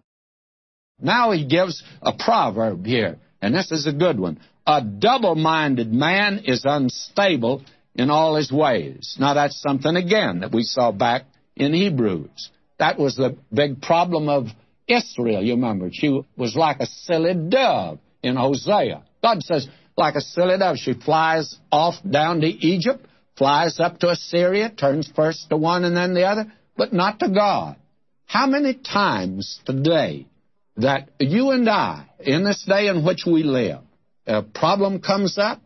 [0.99, 4.39] Now he gives a proverb here, and this is a good one.
[4.65, 7.63] A double minded man is unstable
[7.95, 9.17] in all his ways.
[9.19, 11.23] Now, that's something, again, that we saw back
[11.55, 12.49] in Hebrews.
[12.79, 14.47] That was the big problem of
[14.87, 15.89] Israel, you remember.
[15.91, 19.03] She was like a silly dove in Hosea.
[19.21, 23.05] God says, like a silly dove, she flies off down to Egypt,
[23.37, 27.29] flies up to Assyria, turns first to one and then the other, but not to
[27.29, 27.75] God.
[28.25, 30.27] How many times today
[30.77, 33.81] that you and I, in this day in which we live,
[34.25, 35.61] a problem comes up,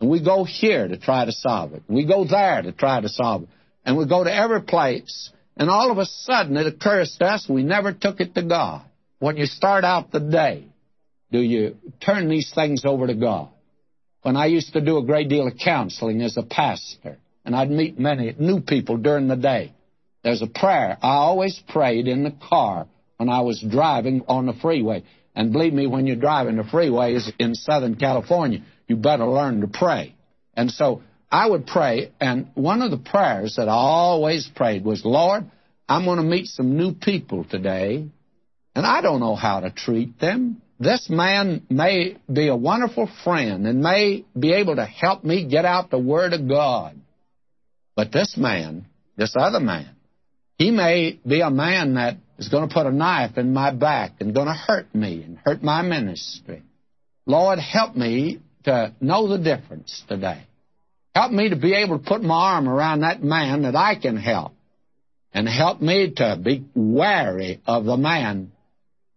[0.00, 1.82] and we go here to try to solve it.
[1.88, 3.48] We go there to try to solve it.
[3.84, 7.48] And we go to every place, and all of a sudden it occurs to us
[7.48, 8.82] we never took it to God.
[9.18, 10.66] When you start out the day,
[11.32, 13.48] do you turn these things over to God?
[14.26, 17.70] When I used to do a great deal of counseling as a pastor, and I'd
[17.70, 19.72] meet many new people during the day,
[20.24, 24.52] there's a prayer I always prayed in the car when I was driving on the
[24.54, 25.04] freeway.
[25.36, 29.68] And believe me, when you're driving the freeways in Southern California, you better learn to
[29.68, 30.16] pray.
[30.54, 35.04] And so I would pray, and one of the prayers that I always prayed was,
[35.04, 35.44] Lord,
[35.88, 38.04] I'm going to meet some new people today,
[38.74, 40.62] and I don't know how to treat them.
[40.78, 45.64] This man may be a wonderful friend and may be able to help me get
[45.64, 47.00] out the Word of God.
[47.94, 48.84] But this man,
[49.16, 49.88] this other man,
[50.58, 54.12] he may be a man that is going to put a knife in my back
[54.20, 56.62] and going to hurt me and hurt my ministry.
[57.24, 60.42] Lord, help me to know the difference today.
[61.14, 64.18] Help me to be able to put my arm around that man that I can
[64.18, 64.52] help.
[65.32, 68.52] And help me to be wary of the man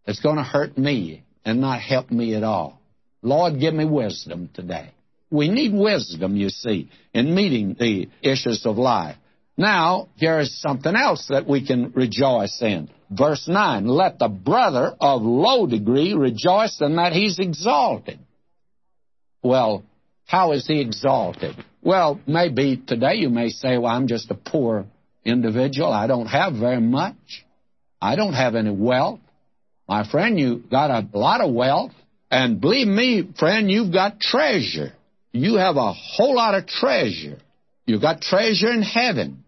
[0.05, 2.79] that's going to hurt me and not help me at all.
[3.21, 4.91] Lord, give me wisdom today.
[5.31, 9.17] We need wisdom, you see, in meeting the issues of life.
[9.57, 12.89] Now, here is something else that we can rejoice in.
[13.11, 18.19] Verse 9 Let the brother of low degree rejoice in that he's exalted.
[19.43, 19.83] Well,
[20.25, 21.55] how is he exalted?
[21.81, 24.85] Well, maybe today you may say, Well, I'm just a poor
[25.25, 25.91] individual.
[25.91, 27.45] I don't have very much.
[28.01, 29.19] I don't have any wealth.
[29.89, 31.93] My friend, you got a lot of wealth.
[32.29, 34.93] And believe me, friend, you've got treasure.
[35.31, 37.39] You have a whole lot of treasure.
[37.87, 39.43] You've got treasure in heaven.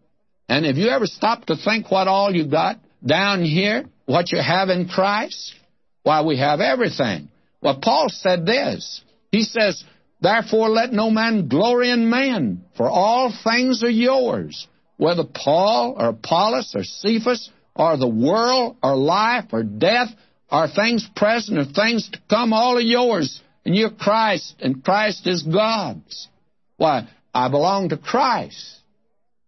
[0.50, 4.42] And if you ever stop to think what all you got down here, what you
[4.42, 5.54] have in Christ?
[6.02, 7.30] Why, we have everything.
[7.62, 9.04] Well, Paul said this.
[9.32, 9.84] He says,
[10.22, 16.10] Therefore let no man glory in man, for all things are yours, whether Paul or
[16.10, 20.10] Apollos or Cephas or the world or life or death
[20.52, 23.42] or things present or things to come, all are yours.
[23.66, 26.28] And you're Christ, and Christ is God's.
[26.78, 28.80] Why, I belong to Christ.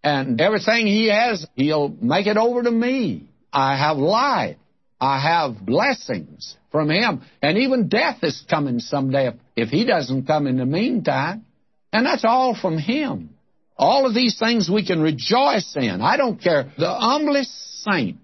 [0.03, 3.27] And everything he has, he'll make it over to me.
[3.51, 4.57] I have life.
[4.99, 7.23] I have blessings from him.
[7.41, 11.45] And even death is coming someday if, if he doesn't come in the meantime.
[11.91, 13.31] And that's all from him.
[13.77, 16.01] All of these things we can rejoice in.
[16.01, 16.71] I don't care.
[16.77, 18.17] The humblest saint,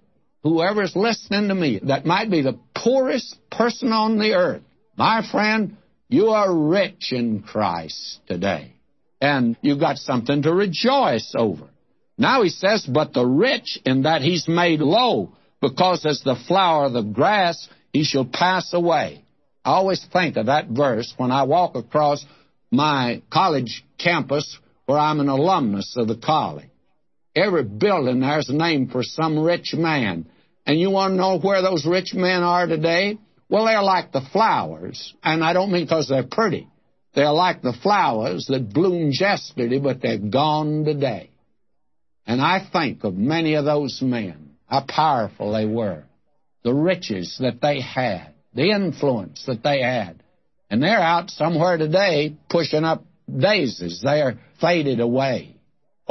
[0.44, 4.64] whoever is listening to me, that might be the poorest person on the earth.
[4.96, 5.78] My friend,
[6.08, 8.74] you are rich in Christ today
[9.22, 11.70] and you've got something to rejoice over.
[12.18, 16.86] Now he says, but the rich in that he's made low, because as the flower
[16.86, 19.24] of the grass he shall pass away.
[19.64, 22.26] I always think of that verse when I walk across
[22.72, 26.70] my college campus where I'm an alumnus of the college.
[27.36, 30.30] Every building there's a name for some rich man.
[30.66, 33.18] And you want to know where those rich men are today?
[33.50, 35.14] Well, they're like the flowers.
[35.24, 36.68] And I don't mean because they're pretty.
[37.16, 41.32] They're like the flowers that bloomed yesterday, but they're gone today.
[42.28, 46.04] And I think of many of those men, how powerful they were,
[46.64, 50.22] the riches that they had, the influence that they had.
[50.70, 54.02] And they're out somewhere today pushing up daisies.
[54.04, 55.56] They are faded away.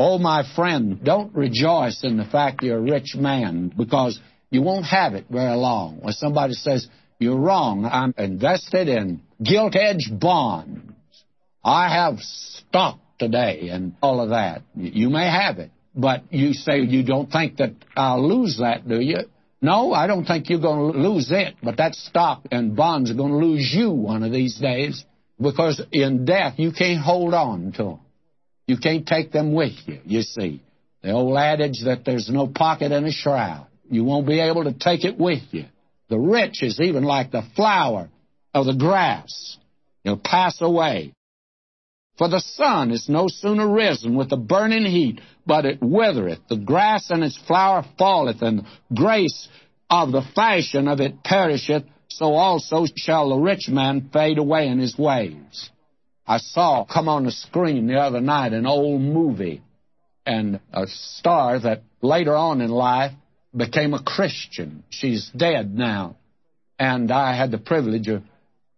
[0.01, 4.85] Oh, my friend, don't rejoice in the fact you're a rich man because you won't
[4.85, 5.99] have it very long.
[6.01, 6.87] When somebody says,
[7.19, 10.93] you're wrong, I'm invested in gilt edge bonds.
[11.65, 14.63] I have stock today and all of that.
[14.77, 15.73] You may have it.
[15.97, 19.19] But you say you don't think that I'll lose that, do you?
[19.61, 23.15] No, I don't think you're going to lose it, but that stock and bonds are
[23.15, 25.05] going to lose you one of these days
[25.41, 27.99] because in death you can't hold on to them.
[28.69, 30.63] You can't take them with you, you see.
[31.03, 33.67] The old adage that there's no pocket in a shroud.
[33.91, 35.65] You won't be able to take it with you.
[36.11, 38.11] The rich is even like the flower
[38.53, 39.57] of the grass.
[40.05, 41.15] It'll pass away.
[42.19, 46.41] For the sun is no sooner risen with the burning heat, but it withereth.
[46.51, 49.49] The grass and its flower falleth, and the grace
[49.89, 51.85] of the fashion of it perisheth.
[52.09, 55.71] So also shall the rich man fade away in his ways.
[56.29, 59.63] I saw come on the screen the other night an old movie,
[60.27, 63.13] and a star that later on in life
[63.57, 64.85] became a Christian.
[64.91, 66.17] She's dead now.
[66.79, 68.23] And I had the privilege of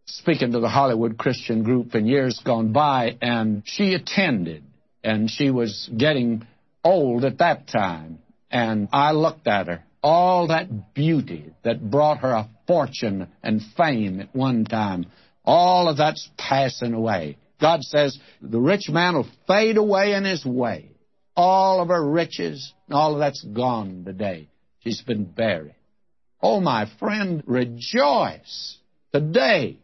[0.07, 4.63] speaking to the Hollywood Christian group in years gone by, and she attended,
[5.03, 6.47] and she was getting
[6.85, 8.21] old at that time.
[8.51, 14.21] And I looked at her, all that beauty that brought her a fortune and fame
[14.21, 15.07] at one time,
[15.45, 17.37] all of that's passing away.
[17.61, 20.91] God says the rich man will fade away in his way.
[21.37, 24.49] All of her riches, all of that's gone today.
[24.81, 25.75] She's been buried.
[26.43, 28.79] Oh, my friend, rejoice
[29.13, 29.79] today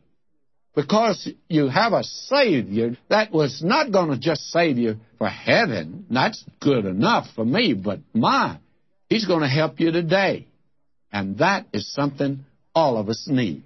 [0.75, 6.07] because you have a Savior that was not going to just save you for heaven.
[6.11, 8.59] That's good enough for me, but my,
[9.09, 10.49] He's going to help you today.
[11.13, 13.65] And that is something all of us need.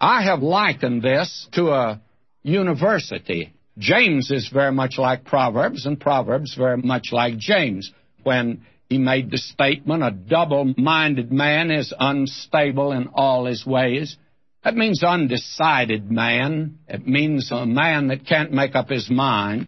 [0.00, 2.00] I have likened this to a
[2.42, 3.52] university.
[3.78, 7.92] James is very much like Proverbs, and Proverbs very much like James.
[8.22, 14.16] When he made the statement, a double minded man is unstable in all his ways.
[14.64, 16.78] That means undecided man.
[16.86, 19.66] It means a man that can't make up his mind.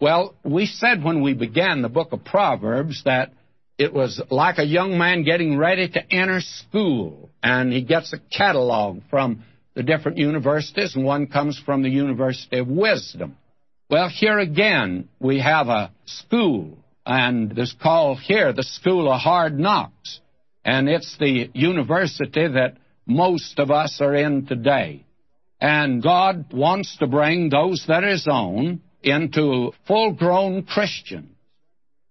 [0.00, 3.32] Well, we said when we began the book of Proverbs that
[3.76, 8.18] it was like a young man getting ready to enter school, and he gets a
[8.18, 9.44] catalog from
[9.74, 13.36] the different universities, and one comes from the University of Wisdom.
[13.88, 19.58] Well, here again, we have a school, and it's called here the School of Hard
[19.58, 20.20] Knocks.
[20.64, 25.04] And it's the university that most of us are in today.
[25.60, 31.34] And God wants to bring those that are His own into full grown Christians.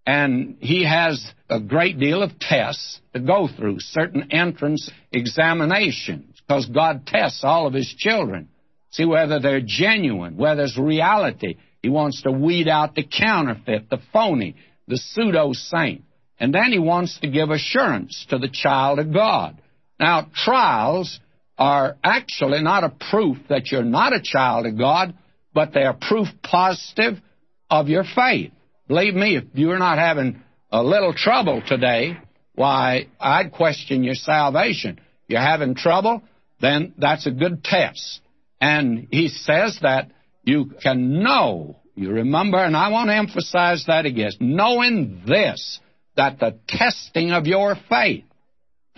[0.06, 6.66] And He has a great deal of tests to go through, certain entrance examinations, because
[6.66, 8.50] God tests all of His children.
[8.90, 11.58] See whether they're genuine, whether it's reality.
[11.84, 14.56] He wants to weed out the counterfeit, the phony,
[14.88, 16.04] the pseudo saint.
[16.40, 19.62] And then He wants to give assurance to the child of God.
[20.00, 21.20] Now, trials
[21.56, 25.14] are actually not a proof that you're not a child of God,
[25.54, 27.22] but they are proof positive
[27.70, 28.52] of your faith.
[28.88, 30.42] Believe me, if you're not having
[30.72, 32.18] a little trouble today,
[32.56, 35.00] why, I'd question your salvation.
[35.28, 36.24] You're having trouble,
[36.62, 38.22] then that's a good test.
[38.62, 40.12] And he says that
[40.44, 45.80] you can know, you remember, and I want to emphasize that again, knowing this,
[46.16, 48.26] that the testing of your faith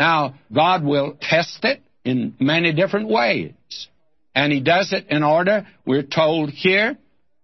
[0.01, 3.53] now, God will test it in many different ways.
[4.33, 6.97] And He does it in order, we're told here,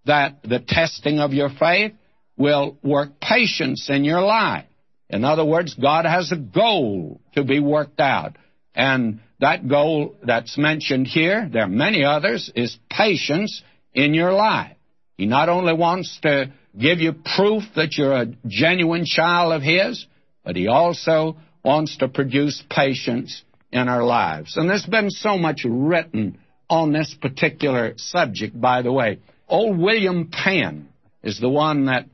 [0.07, 1.93] that the testing of your faith
[2.35, 4.65] will work patience in your life.
[5.07, 8.37] In other words, God has a goal to be worked out.
[8.73, 13.61] And that goal that's mentioned here, there are many others, is patience
[13.93, 14.75] in your life.
[15.17, 20.05] He not only wants to give you proof that you're a genuine child of His,
[20.43, 24.57] but He also wants to produce patience in our lives.
[24.57, 29.19] And there's been so much written on this particular subject, by the way.
[29.47, 30.89] Old William Penn
[31.23, 32.05] is the one that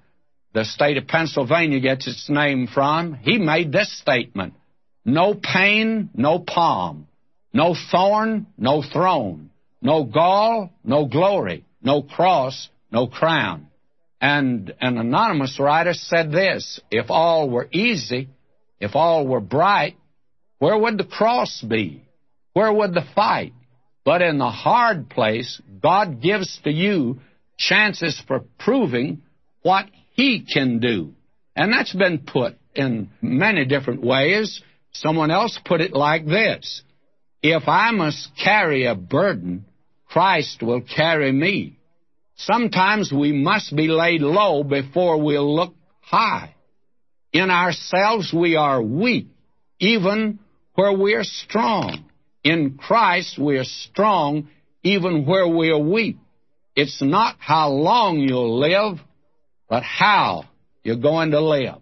[0.54, 3.16] the state of Pennsylvania gets its name from.
[3.16, 4.54] He made this statement
[5.06, 7.08] No pain, no palm.
[7.54, 9.52] No thorn, no throne.
[9.82, 11.66] No gall, no glory.
[11.82, 13.68] No cross, no crown.
[14.20, 18.30] And an anonymous writer said this If all were easy,
[18.80, 19.98] if all were bright,
[20.60, 22.04] where would the cross be?
[22.54, 23.54] Where would the fight?
[24.06, 27.20] But in the hard place, God gives to you
[27.58, 29.22] chances for proving
[29.62, 31.14] what He can do.
[31.56, 34.62] And that's been put in many different ways.
[34.94, 36.84] Someone else put it like this
[37.44, 39.66] If I must carry a burden,
[40.08, 41.78] Christ will carry me.
[42.38, 46.56] Sometimes we must be laid low before we'll look high.
[47.34, 49.28] In ourselves we are weak,
[49.78, 50.40] even
[50.76, 52.06] where we're strong.
[52.46, 54.48] In Christ we're strong,
[54.82, 56.18] even where we're weak.
[56.78, 59.00] It's not how long you'll live,
[59.68, 60.46] but how
[60.82, 61.82] you're going to live.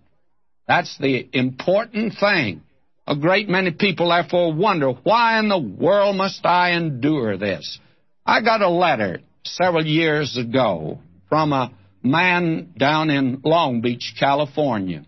[0.67, 2.63] That's the important thing.
[3.07, 7.79] A great many people therefore wonder, why in the world must I endure this?
[8.25, 11.71] I got a letter several years ago from a
[12.03, 15.05] man down in Long Beach, California.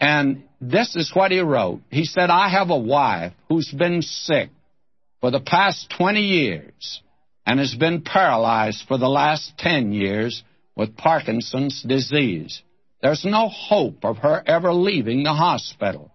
[0.00, 1.82] And this is what he wrote.
[1.90, 4.50] He said, I have a wife who's been sick
[5.20, 7.02] for the past 20 years
[7.46, 10.42] and has been paralyzed for the last 10 years
[10.76, 12.62] with Parkinson's disease.
[13.02, 16.10] There's no hope of her ever leaving the hospital.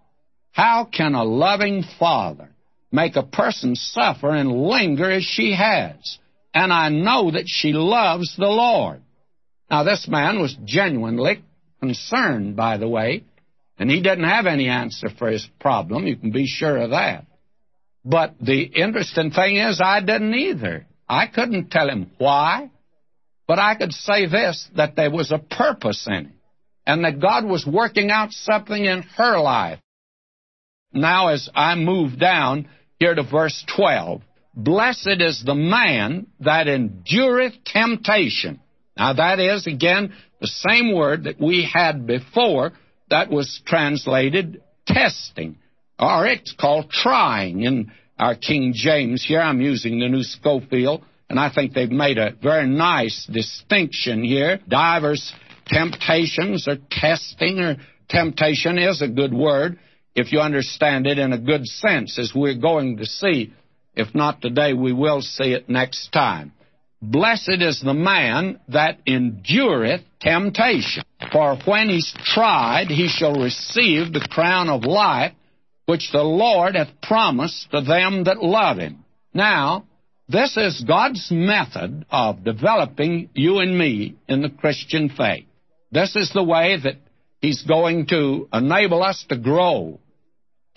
[0.51, 2.49] How can a loving father
[2.91, 6.19] make a person suffer and linger as she has?
[6.53, 9.01] and I know that she loves the Lord.
[9.69, 11.43] Now, this man was genuinely
[11.79, 13.23] concerned, by the way,
[13.77, 16.07] and he didn't have any answer for his problem.
[16.07, 17.25] You can be sure of that.
[18.03, 20.87] But the interesting thing is, I didn't either.
[21.07, 22.71] I couldn't tell him why,
[23.47, 26.31] but I could say this that there was a purpose in it,
[26.85, 29.79] and that God was working out something in her life.
[30.93, 32.67] Now, as I move down
[32.99, 34.21] here to verse 12,
[34.55, 38.59] Blessed is the man that endureth temptation.
[38.97, 42.73] Now, that is, again, the same word that we had before
[43.09, 45.57] that was translated testing,
[45.99, 49.39] or it's called trying in our King James here.
[49.39, 54.59] I'm using the new Scofield, and I think they've made a very nice distinction here.
[54.67, 55.31] Divers
[55.67, 57.77] temptations or testing or
[58.09, 59.77] temptation is a good word
[60.19, 63.53] if you understand it in a good sense, as we're going to see
[63.95, 66.53] if not today, we will see it next time.
[67.01, 74.27] Blessed is the man that endureth temptation, for when he's tried, he shall receive the
[74.29, 75.33] crown of life
[75.85, 79.03] which the Lord hath promised to them that love him.
[79.33, 79.85] Now,
[80.27, 85.45] this is God's method of developing you and me in the Christian faith.
[85.91, 86.97] This is the way that
[87.41, 89.99] He's going to enable us to grow.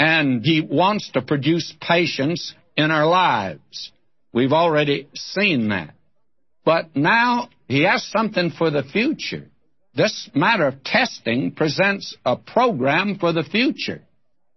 [0.02, 3.92] And He wants to produce patience in our lives.
[4.32, 5.94] We've already seen that.
[6.64, 9.46] But now he has something for the future.
[9.94, 14.02] This matter of testing presents a program for the future.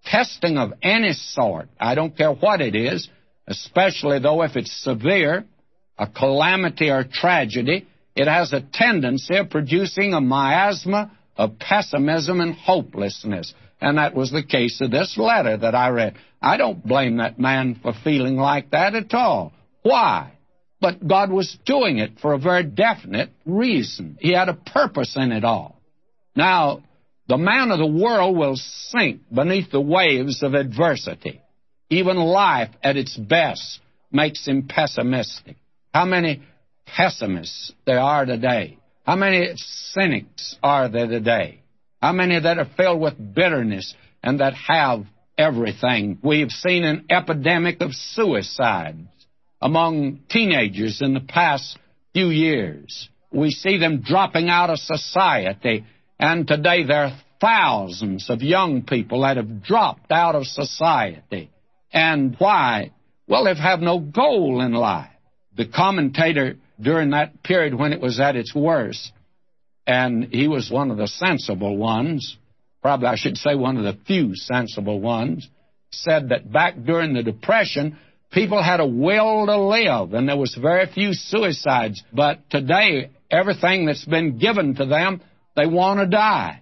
[0.06, 3.08] Testing of any sort, I don't care what it is,
[3.48, 5.46] especially though if it's severe,
[5.98, 12.56] a calamity or tragedy, it has a tendency of producing a miasma of pessimism and
[12.56, 13.54] hopelessness.
[13.82, 16.16] And that was the case of this letter that I read.
[16.42, 19.54] I don't blame that man for feeling like that at all.
[19.84, 20.32] Why?
[20.80, 24.18] But God was doing it for a very definite reason.
[24.20, 25.82] He had a purpose in it all.
[26.36, 26.84] Now,
[27.28, 31.42] the man of the world will sink beneath the waves of adversity.
[31.90, 33.80] Even life at its best
[34.12, 35.58] makes him pessimistic.
[35.94, 36.44] How many
[36.86, 38.78] pessimists there are today?
[39.06, 41.62] How many cynics are there today?
[42.06, 45.06] How many that are filled with bitterness and that have
[45.40, 46.20] everything?
[46.22, 49.08] We've seen an epidemic of suicides
[49.60, 51.80] among teenagers in the past
[52.14, 53.10] few years.
[53.32, 55.84] We see them dropping out of society,
[56.20, 61.50] and today there are thousands of young people that have dropped out of society.
[61.92, 62.92] And why?
[63.28, 65.10] Well, they have no goal in life.
[65.58, 69.12] The commentator during that period when it was at its worst
[69.88, 72.38] and he was one of the sensible ones,
[72.82, 75.48] probably I should say one of the few sensible ones,
[75.92, 77.98] said that back during the Depression,
[78.32, 82.04] people had a will to live, and there was very few suicides.
[82.12, 85.22] But today, everything that's been given to them,
[85.56, 86.62] they want to die.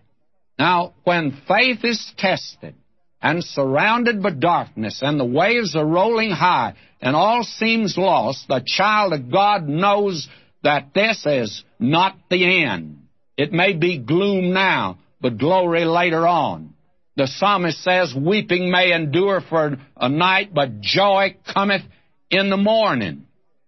[0.59, 2.75] Now, when faith is tested
[3.21, 8.61] and surrounded by darkness, and the waves are rolling high, and all seems lost, the
[8.65, 10.27] child of God knows
[10.63, 13.02] that this is not the end.
[13.37, 16.73] It may be gloom now, but glory later on.
[17.15, 21.83] the psalmist says, Weeping may endure for a night, but joy cometh
[22.29, 23.27] in the morning.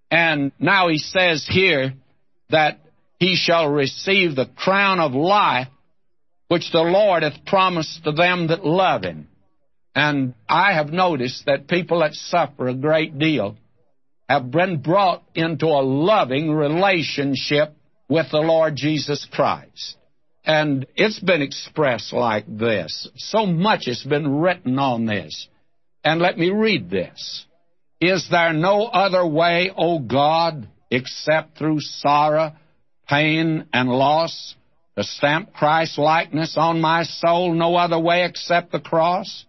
[0.09, 1.93] And now he says here
[2.49, 2.80] that
[3.20, 5.68] he shall receive the crown of life
[6.47, 9.28] which the Lord hath promised to them that love him.
[9.95, 13.55] And I have noticed that people that suffer a great deal
[14.28, 17.76] have been brought into a loving relationship
[18.08, 19.97] with the Lord Jesus Christ.
[20.45, 23.10] And it's been expressed like this.
[23.16, 25.47] So much has been written on this.
[26.03, 27.45] And let me read this.
[27.99, 32.53] Is there no other way, O God, except through sorrow,
[33.10, 34.56] pain, and loss,
[34.95, 37.53] to stamp Christ's likeness on my soul?
[37.53, 39.45] No other way except the cross?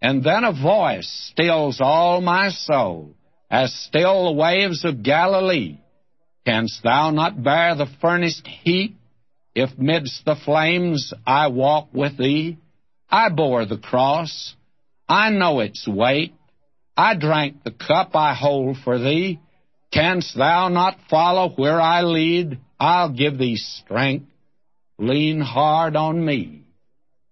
[0.00, 3.14] And then a voice stills all my soul,
[3.48, 5.78] as still the waves of Galilee.
[6.44, 8.96] Canst thou not bear the furnace heat,
[9.54, 12.58] if midst the flames I walk with thee?
[13.08, 14.54] I bore the cross,
[15.08, 16.34] I know its weight,
[16.96, 19.38] I drank the cup I hold for thee.
[19.92, 22.58] Canst thou not follow where I lead?
[22.80, 24.26] I'll give thee strength.
[24.98, 26.62] Lean hard on me.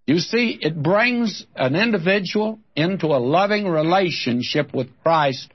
[0.06, 5.50] You see, it brings an individual into a loving relationship with Christ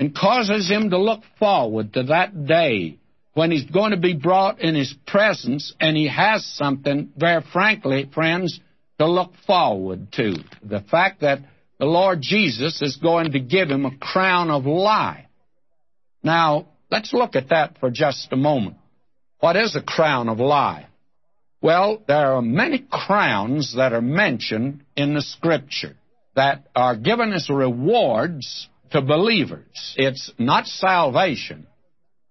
[0.00, 2.96] and causes him to look forward to that day
[3.34, 8.08] when he's going to be brought in his presence and he has something, very frankly,
[8.12, 8.58] friends,
[8.98, 10.36] to look forward to.
[10.64, 11.40] The fact that
[11.78, 15.26] the Lord Jesus is going to give him a crown of life.
[16.22, 18.76] Now, let's look at that for just a moment.
[19.40, 20.86] What is a crown of life?
[21.60, 25.96] Well, there are many crowns that are mentioned in the Scripture
[26.36, 29.94] that are given as rewards to believers.
[29.96, 31.66] It's not salvation,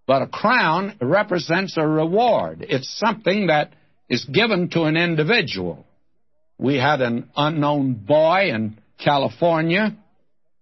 [0.05, 2.65] but a crown represents a reward.
[2.67, 3.73] It's something that
[4.09, 5.85] is given to an individual.
[6.57, 9.95] We had an unknown boy in California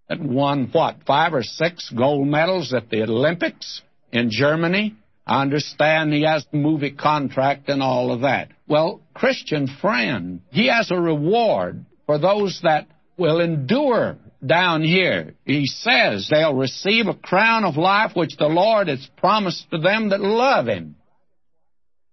[0.08, 3.82] that won, what, five or six gold medals at the Olympics
[4.12, 4.96] in Germany.
[5.26, 8.48] I understand he has a movie contract and all of that.
[8.66, 12.86] Well, Christian friend, he has a reward for those that
[13.18, 15.34] will endure down here.
[15.44, 20.10] He says they'll receive a crown of life which the Lord has promised to them
[20.10, 20.96] that love him.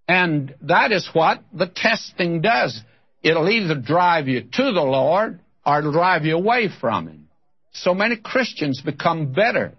[0.08, 2.80] And that is what the testing does.
[3.24, 7.28] It'll either drive you to the Lord or it'll drive you away from him.
[7.74, 9.74] So many Christians become better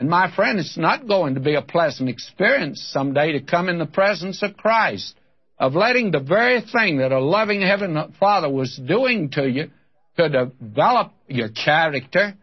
[0.00, 3.78] and my friend, it's not going to be a pleasant experience someday to come in
[3.78, 5.14] the presence of Christ,
[5.58, 9.70] of letting the very thing that a loving Heavenly Father was doing to you
[10.16, 12.34] to develop your character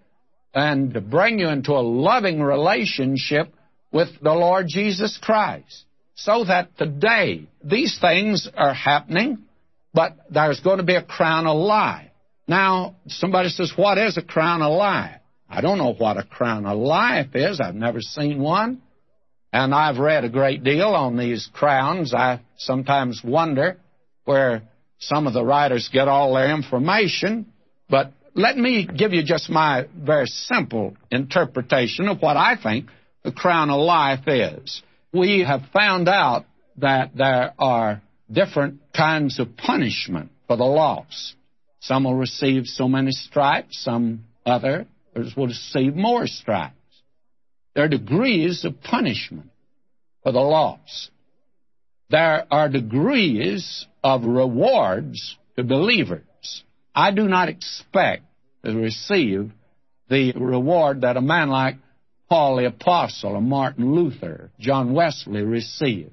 [0.53, 3.53] and to bring you into a loving relationship
[3.91, 5.83] with the Lord Jesus Christ.
[6.15, 9.39] So that today these things are happening,
[9.93, 12.09] but there's going to be a crown of life.
[12.47, 15.19] Now, somebody says, What is a crown of life?
[15.49, 17.59] I don't know what a crown of life is.
[17.59, 18.81] I've never seen one.
[19.51, 22.13] And I've read a great deal on these crowns.
[22.13, 23.77] I sometimes wonder
[24.25, 24.63] where
[24.99, 27.53] some of the writers get all their information.
[27.89, 32.87] But let me give you just my very simple interpretation of what I think
[33.23, 34.83] the crown of life is.
[35.13, 36.45] We have found out
[36.77, 41.35] that there are different kinds of punishment for the lost.
[41.79, 46.75] Some will receive so many stripes, some other others will receive more stripes.
[47.73, 49.49] There are degrees of punishment
[50.23, 51.09] for the lost.
[52.09, 56.23] There are degrees of rewards to believers.
[56.95, 58.23] I do not expect
[58.63, 59.51] to receive
[60.09, 61.75] the reward that a man like
[62.29, 66.11] Paul the Apostle or Martin Luther, John Wesley received.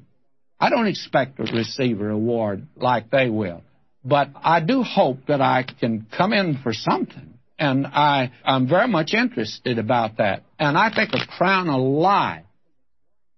[0.58, 3.62] I don't expect to receive a reward like they will.
[4.04, 8.88] But I do hope that I can come in for something and I, I'm very
[8.88, 10.42] much interested about that.
[10.58, 12.44] And I think a crown of life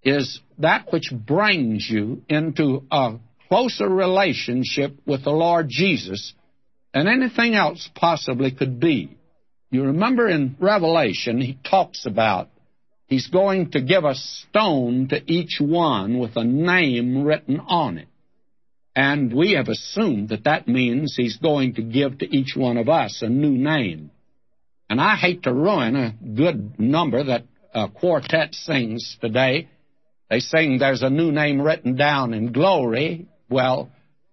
[0.02, 3.16] is that which brings you into a
[3.48, 6.32] closer relationship with the Lord Jesus
[6.94, 9.18] than anything else possibly could be.
[9.70, 12.48] You remember in Revelation, he talks about
[13.08, 18.08] he's going to give a stone to each one with a name written on it.
[18.94, 22.88] And we have assumed that that means he's going to give to each one of
[22.88, 24.12] us a new name.
[24.88, 27.42] And I hate to ruin a good number that
[27.74, 29.68] a quartet sings today.
[30.30, 33.26] They sing, There's a new name written down in glory.
[33.50, 33.90] Well,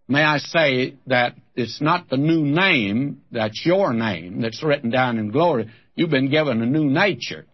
[0.07, 5.17] may I say that it's not the new name that's your name that's written down
[5.17, 5.69] in glory.
[5.95, 7.45] You've been given a new nature.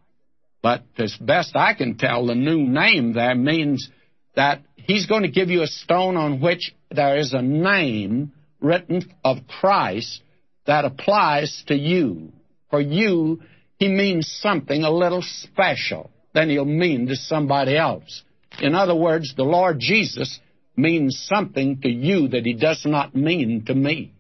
[0.61, 3.89] But as best I can tell, the new name there means
[4.35, 8.31] that He's going to give you a stone on which there is a name
[8.61, 10.21] written of Christ
[10.65, 12.31] that applies to you.
[12.69, 13.41] For you,
[13.79, 18.23] he means something a little special than he'll mean to somebody else.
[18.59, 20.39] In other words, the Lord Jesus
[20.78, 24.13] means something to you that he does not mean to me.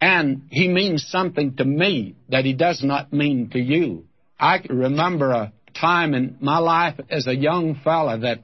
[0.00, 4.06] And he means something to me that he does not mean to you.
[4.38, 8.38] I remember a time in my life as a young fella that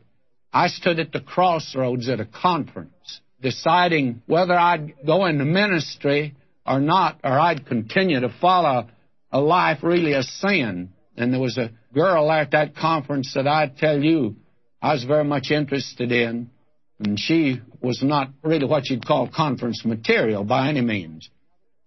[0.53, 6.35] I stood at the crossroads at a conference deciding whether I'd go into ministry
[6.67, 8.89] or not, or I'd continue to follow
[9.31, 10.91] a life really of sin.
[11.17, 14.37] And there was a girl at that conference that I tell you
[14.83, 16.51] I was very much interested in,
[16.99, 21.29] and she was not really what you'd call conference material by any means.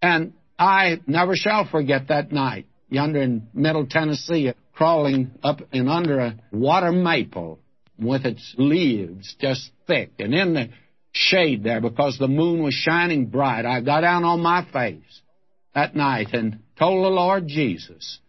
[0.02, 6.20] And I never shall forget that night yonder in Middle Tennessee, crawling up and under
[6.20, 7.60] a water maple
[7.98, 10.70] with its leaves just thick, and in the
[11.12, 13.66] shade there because the moon was shining bright.
[13.66, 15.22] I got down on my face
[15.76, 18.20] that night and told the Lord Jesus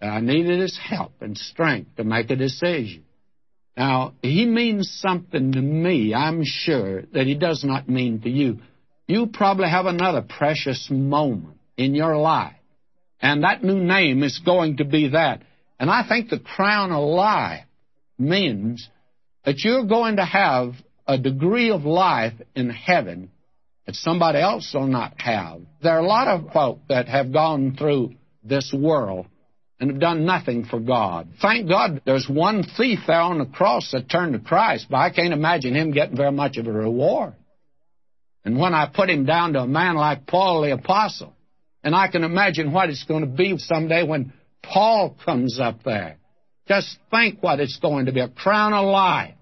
[0.00, 3.04] that I needed his help and strength to make a decision.
[3.76, 8.58] Now, he means something to me, I'm sure, that he does not mean to you.
[9.06, 12.56] You probably have another precious moment in your life,
[13.20, 15.42] and that new name is going to be that.
[15.78, 17.64] And I think the crown of life
[18.18, 18.88] means
[19.44, 20.74] that you're going to have
[21.06, 23.30] a degree of life in heaven
[23.86, 25.62] that somebody else will not have.
[25.82, 28.14] There are a lot of folk that have gone through
[28.44, 29.26] this world
[29.80, 31.28] and have done nothing for God.
[31.40, 35.10] Thank God there's one thief there on the cross that turned to Christ, but I
[35.10, 37.34] can't imagine him getting very much of a reward.
[38.44, 41.34] And when I put him down to a man like Paul the Apostle,
[41.82, 46.18] and I can imagine what it's going to be someday when Paul comes up there.
[46.68, 49.34] Just think what it's going to be a crown of life.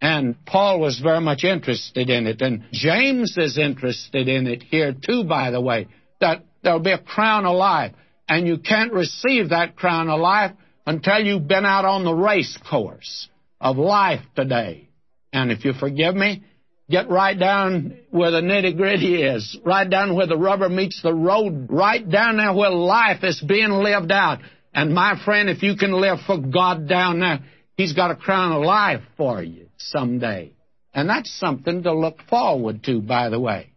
[0.00, 2.42] And Paul was very much interested in it.
[2.42, 5.88] And James is interested in it here, too, by the way,
[6.20, 7.92] that there'll be a crown of life.
[8.28, 10.52] And you can't receive that crown of life
[10.86, 13.28] until you've been out on the race course
[13.60, 14.88] of life today.
[15.32, 16.44] And if you forgive me,
[16.88, 21.14] get right down where the nitty gritty is, right down where the rubber meets the
[21.14, 24.40] road, right down there where life is being lived out.
[24.72, 27.40] And my friend, if you can live for God down there,
[27.76, 30.52] He's got a crown of life for you someday.
[30.92, 33.72] And that's something to look forward to, by the way.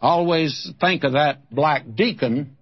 [0.00, 2.56] Always think of that black deacon.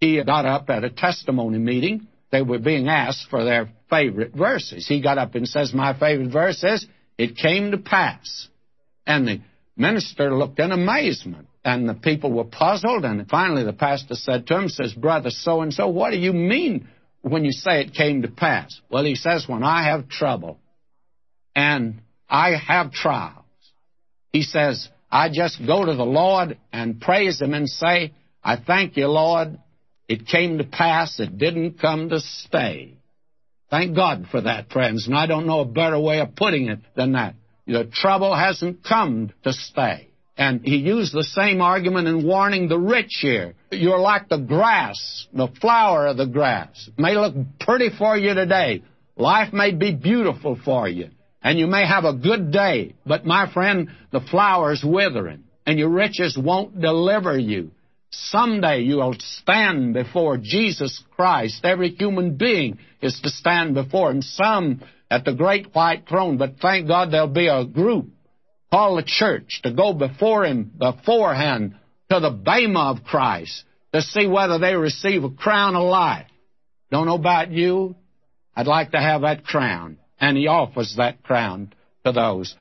[0.00, 2.08] He got up at a testimony meeting.
[2.30, 4.86] They were being asked for their favorite verses.
[4.86, 6.86] He got up and says, My favorite verse is,
[7.16, 8.48] It came to pass.
[9.06, 9.40] And the
[9.76, 11.48] minister looked in amazement.
[11.64, 13.04] And the people were puzzled.
[13.04, 16.32] And finally the pastor said to him, says, Brother so and so, what do you
[16.32, 16.88] mean
[17.22, 18.80] when you say it came to pass?
[18.90, 20.58] Well, he says, When I have trouble
[21.56, 23.44] and I have trials.
[24.32, 28.12] He says, I just go to the Lord and praise Him and say,
[28.44, 29.58] I thank you, Lord.
[30.08, 31.20] It came to pass.
[31.20, 32.94] It didn't come to stay.
[33.70, 35.06] Thank God for that, friends.
[35.06, 37.34] And I don't know a better way of putting it than that.
[37.66, 40.08] The trouble hasn't come to stay.
[40.38, 43.54] And he used the same argument in warning the rich here.
[43.70, 46.88] You're like the grass, the flower of the grass.
[46.88, 48.82] It may look pretty for you today.
[49.16, 51.10] Life may be beautiful for you
[51.42, 55.88] and you may have a good day, but my friend, the flower's withering, and your
[55.88, 57.70] riches won't deliver you.
[58.10, 61.64] Someday you'll stand before Jesus Christ.
[61.64, 64.22] Every human being is to stand before Him.
[64.22, 68.08] Some at the great white throne, but thank God there'll be a group
[68.70, 71.74] called the church to go before Him beforehand
[72.10, 76.26] to the Bema of Christ to see whether they receive a crown of life.
[76.90, 77.96] Don't know about you.
[78.54, 81.72] I'd like to have that crown and he offers that crown
[82.04, 82.54] to those.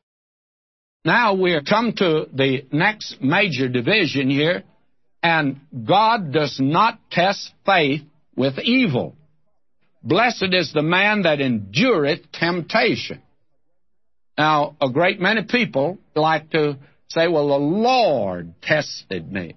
[1.03, 4.63] Now we come to the next major division here,
[5.23, 8.01] and God does not test faith
[8.35, 9.15] with evil.
[10.03, 13.21] Blessed is the man that endureth temptation.
[14.37, 16.77] Now, a great many people like to
[17.09, 19.55] say, well, the Lord tested me.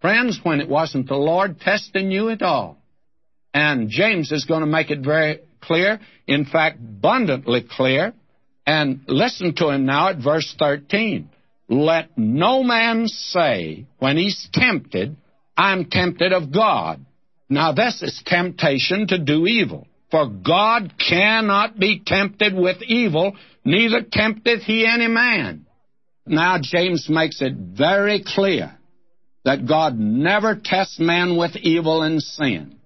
[0.00, 2.78] Friends, when it wasn't the Lord testing you at all.
[3.54, 8.14] And James is going to make it very clear, in fact, abundantly clear.
[8.66, 11.28] And listen to him now at verse 13.
[11.72, 15.16] Let no man say when he's tempted,
[15.56, 17.02] I'm tempted of God.
[17.48, 19.86] Now, this is temptation to do evil.
[20.10, 25.64] For God cannot be tempted with evil, neither tempteth he any man.
[26.26, 28.76] Now, James makes it very clear
[29.46, 32.80] that God never tests man with evil and sin.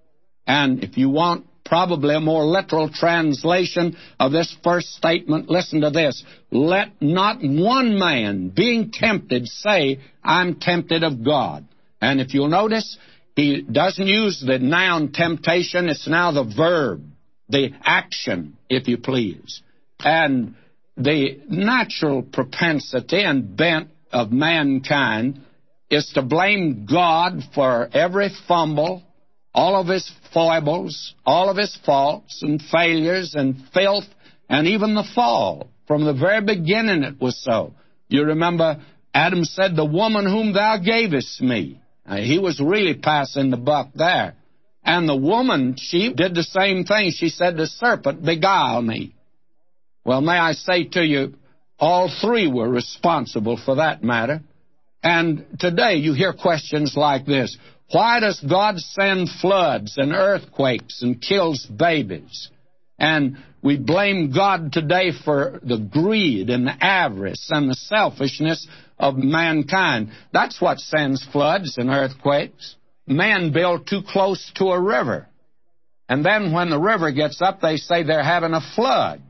[0.47, 5.51] And if you want probably a more literal translation of this first statement.
[5.51, 6.25] Listen to this.
[6.51, 11.67] Let not one man being tempted say, I'm tempted of God.
[12.01, 12.99] And if you'll notice,
[13.35, 17.05] he doesn't use the noun temptation, it's now the verb,
[17.49, 19.63] the action, if you please.
[20.01, 20.55] And
[20.97, 25.43] the natural propensity and bent of mankind
[25.91, 29.03] is to blame God for every fumble,
[29.57, 34.05] all of his foibles, all of his faults and failures and filth,
[34.51, 35.71] and even the fall.
[35.89, 37.73] From the very beginning it was so.
[38.09, 38.83] You remember
[39.15, 41.81] Adam said, The woman whom thou gavest me.
[42.07, 44.35] Now, he was really passing the buck there.
[44.85, 47.11] And the woman, she did the same thing.
[47.13, 49.15] She said, The serpent beguiled me.
[50.05, 51.35] Well, may I say to you,
[51.79, 54.43] all three were responsible for that matter.
[55.03, 57.57] And today you hear questions like this
[57.91, 62.51] Why does God send floods and earthquakes and kills babies?
[62.99, 68.67] And we blame God today for the greed and the avarice and the selfishness
[68.99, 70.11] of mankind.
[70.33, 72.77] That's what sends floods and earthquakes.
[73.07, 75.29] Men build too close to a river.
[76.09, 79.23] And then when the river gets up, they say they're having a flood.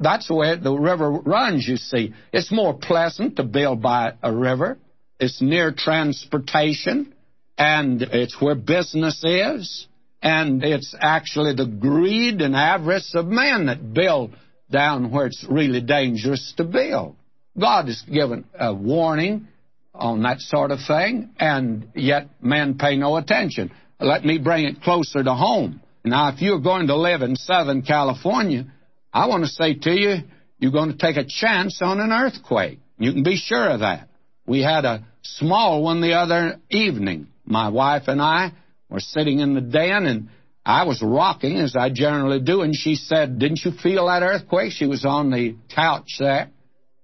[0.00, 2.14] That's where the river runs, you see.
[2.32, 4.78] It's more pleasant to build by a river.
[5.20, 7.13] It's near transportation,
[7.58, 9.86] and it's where business is.
[10.22, 14.34] And it's actually the greed and avarice of men that build
[14.70, 17.16] down where it's really dangerous to build.
[17.58, 19.48] God has given a warning
[19.94, 23.70] on that sort of thing, and yet men pay no attention.
[24.00, 25.80] Let me bring it closer to home.
[26.04, 28.66] Now, if you're going to live in Southern California,
[29.12, 30.16] I want to say to you,
[30.58, 32.80] you're going to take a chance on an earthquake.
[32.98, 34.08] You can be sure of that.
[34.46, 37.28] We had a small one the other evening.
[37.44, 38.52] My wife and I
[38.88, 40.28] were sitting in the den, and
[40.64, 44.72] I was rocking as I generally do, and she said, Didn't you feel that earthquake?
[44.72, 46.50] She was on the couch there.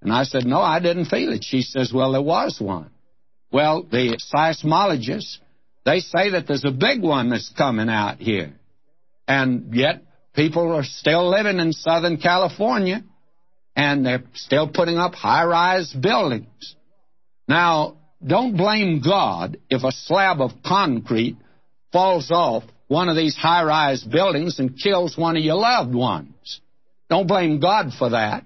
[0.01, 1.45] And I said, No, I didn't feel it.
[1.45, 2.91] She says, Well, there was one.
[3.53, 5.38] Well, the seismologists,
[5.84, 8.55] they say that there's a big one that's coming out here.
[9.26, 10.03] And yet,
[10.34, 13.03] people are still living in Southern California,
[13.76, 16.76] and they're still putting up high rise buildings.
[17.47, 21.37] Now, don't blame God if a slab of concrete
[21.93, 26.61] falls off one of these high rise buildings and kills one of your loved ones.
[27.09, 28.45] Don't blame God for that.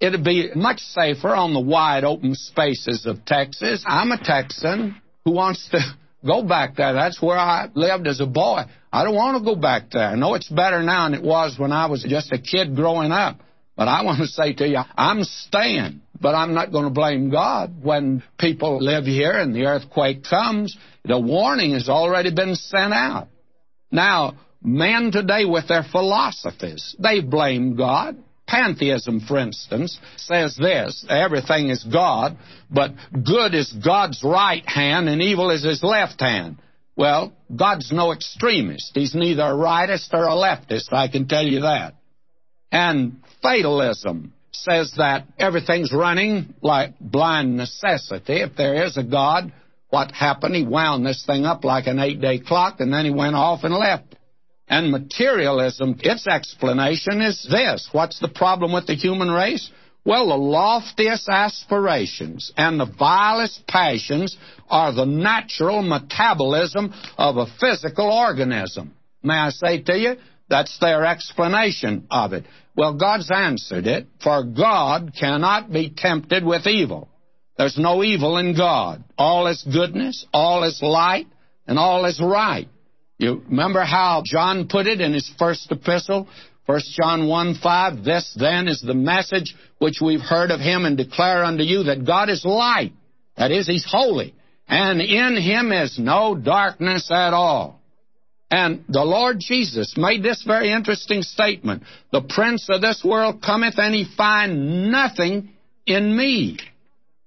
[0.00, 3.82] It'd be much safer on the wide open spaces of Texas.
[3.86, 5.80] I'm a Texan who wants to
[6.26, 6.92] go back there.
[6.92, 8.62] That's where I lived as a boy.
[8.92, 10.08] I don't want to go back there.
[10.08, 13.10] I know it's better now than it was when I was just a kid growing
[13.10, 13.40] up.
[13.76, 16.02] But I want to say to you, I'm staying.
[16.20, 20.76] But I'm not going to blame God when people live here and the earthquake comes.
[21.04, 23.28] The warning has already been sent out.
[23.90, 28.22] Now, men today with their philosophies, they blame God.
[28.46, 32.38] Pantheism, for instance, says this everything is God,
[32.70, 36.56] but good is God's right hand and evil is his left hand.
[36.96, 38.92] Well, God's no extremist.
[38.94, 41.94] He's neither a rightist or a leftist, I can tell you that.
[42.72, 44.32] And fatalism
[44.64, 48.42] says that everything's running like blind necessity.
[48.42, 49.52] If there is a God,
[49.90, 50.54] what happened?
[50.54, 53.64] He wound this thing up like an eight day clock and then he went off
[53.64, 54.16] and left.
[54.68, 57.88] And materialism, its explanation is this.
[57.92, 59.70] What's the problem with the human race?
[60.04, 64.36] Well, the loftiest aspirations and the vilest passions
[64.68, 68.94] are the natural metabolism of a physical organism.
[69.22, 70.16] May I say to you,
[70.48, 72.44] that's their explanation of it.
[72.76, 77.08] Well, God's answered it, for God cannot be tempted with evil.
[77.56, 79.02] There's no evil in God.
[79.18, 81.26] All is goodness, all is light,
[81.66, 82.68] and all is right.
[83.18, 86.28] You remember how John put it in his first epistle?
[86.66, 90.96] 1 John 1 5, this then is the message which we've heard of him and
[90.96, 92.92] declare unto you that God is light.
[93.36, 94.34] That is, he's holy.
[94.68, 97.80] And in him is no darkness at all.
[98.50, 101.82] And the Lord Jesus made this very interesting statement.
[102.12, 105.50] The prince of this world cometh and he find nothing
[105.86, 106.58] in me.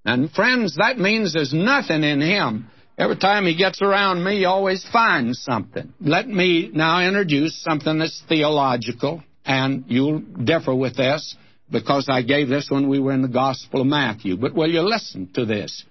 [0.03, 2.67] And friends, that means there's nothing in him.
[2.97, 5.93] Every time he gets around me, he always finds something.
[5.99, 11.35] Let me now introduce something that's theological, and you'll differ with this
[11.71, 14.37] because I gave this when we were in the Gospel of Matthew.
[14.37, 15.83] But will you listen to this?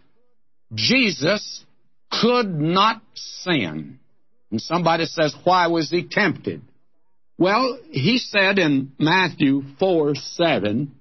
[0.75, 1.65] Jesus
[2.11, 3.99] could not sin.
[4.51, 6.63] And somebody says, why was he tempted?
[7.39, 10.95] Well, he said in Matthew 4 7,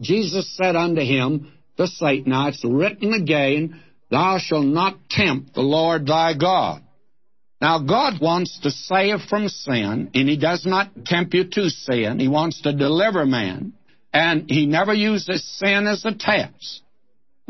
[0.00, 3.80] Jesus said unto him, the Satanites, written again,
[4.10, 6.82] Thou shalt not tempt the Lord thy God.
[7.60, 12.18] Now, God wants to save from sin, and He does not tempt you to sin.
[12.18, 13.72] He wants to deliver man,
[14.12, 16.82] and He never uses sin as a test.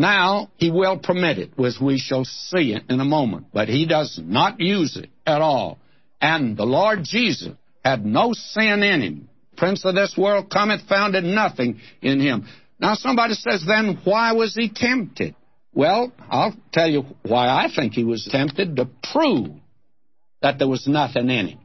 [0.01, 3.85] Now, he will permit it, as we shall see it in a moment, but he
[3.85, 5.79] does not use it at all.
[6.23, 7.53] And the Lord Jesus
[7.85, 9.29] had no sin in him.
[9.59, 12.49] Prince of this world cometh, founded nothing in him.
[12.79, 15.35] Now, somebody says, then why was he tempted?
[15.75, 19.51] Well, I'll tell you why I think he was tempted to prove
[20.41, 21.59] that there was nothing in him.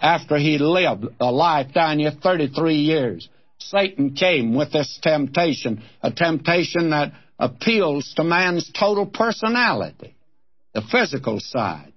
[0.00, 3.28] After he lived a life down here 33 years,
[3.58, 10.14] Satan came with this temptation, a temptation that appeals to man's total personality,
[10.72, 11.92] the physical side,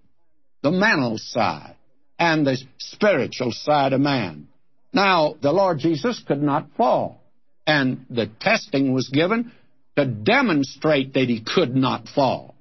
[0.64, 1.76] the mental side,
[2.20, 4.48] and the spiritual side of man.
[4.94, 7.22] Now, the Lord Jesus could not fall,
[7.66, 9.52] and the testing was given
[9.96, 12.56] to demonstrate that he could not fall.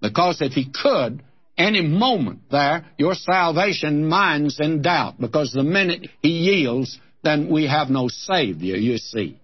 [0.00, 1.22] Because if he could,
[1.56, 7.66] any moment there, your salvation mind's in doubt, because the minute he yields, then we
[7.66, 9.38] have no Savior, you see.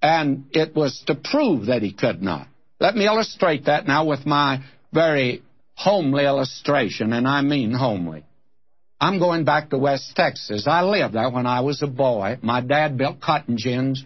[0.00, 2.46] And it was to prove that he could not.
[2.80, 5.42] Let me illustrate that now with my very
[5.74, 8.24] homely illustration, and I mean homely.
[9.00, 10.66] I'm going back to West Texas.
[10.66, 12.38] I lived there when I was a boy.
[12.42, 14.04] My dad built cotton gins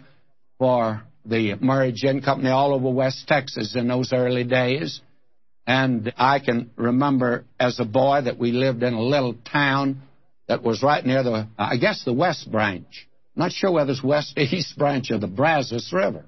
[0.59, 5.01] for the Murray Gin Company all over West Texas in those early days.
[5.65, 10.01] And I can remember as a boy that we lived in a little town
[10.47, 13.07] that was right near the, I guess, the West Branch.
[13.35, 16.25] Not sure whether it's West or East Branch of the Brazos River.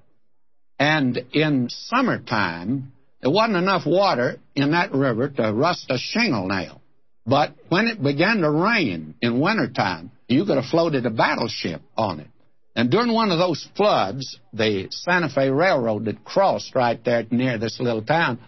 [0.80, 2.91] And in summertime,
[3.22, 6.82] there wasn't enough water in that river to rust a shingle nail.
[7.26, 12.20] But when it began to rain in wintertime, you could have floated a battleship on
[12.20, 12.28] it.
[12.76, 17.58] And during one of those floods, the Santa Fe Railroad that crossed right there near
[17.58, 18.39] this little town,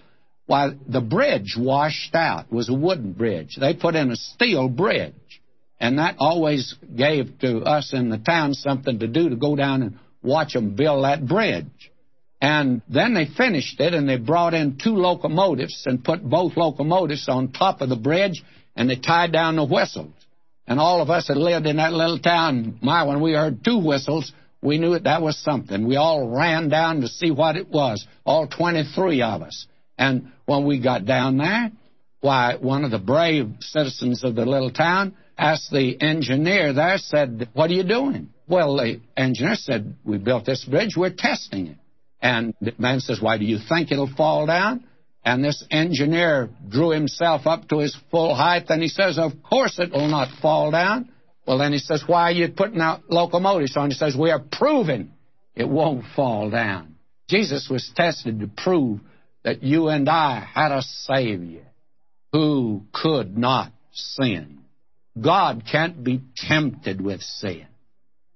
[0.47, 2.45] why, the bridge washed out.
[2.51, 3.57] It was a wooden bridge.
[3.59, 5.13] They put in a steel bridge.
[5.79, 9.83] And that always gave to us in the town something to do to go down
[9.83, 11.91] and watch them build that bridge.
[12.41, 17.27] And then they finished it and they brought in two locomotives and put both locomotives
[17.29, 18.43] on top of the bridge
[18.75, 20.13] and they tied down the whistles.
[20.67, 23.79] And all of us that lived in that little town, my, when we heard two
[23.79, 25.87] whistles, we knew that that was something.
[25.87, 29.65] We all ran down to see what it was, all 23 of us.
[29.97, 31.71] And when we got down there,
[32.19, 37.49] why, one of the brave citizens of the little town asked the engineer there, said,
[37.53, 38.29] What are you doing?
[38.47, 41.77] Well, the engineer said, We built this bridge, we're testing it.
[42.21, 44.85] And the man says, Why do you think it'll fall down?
[45.23, 49.77] And this engineer drew himself up to his full height, and he says, Of course
[49.79, 51.09] it will not fall down.
[51.45, 53.89] Well, then he says, Why are you putting out locomotives on?
[53.89, 55.11] He says, We are proving
[55.55, 56.95] it won't fall down.
[57.29, 58.99] Jesus was tested to prove
[59.43, 61.65] that you and I had a Savior
[62.31, 64.59] who could not sin.
[65.21, 67.65] God can't be tempted with sin.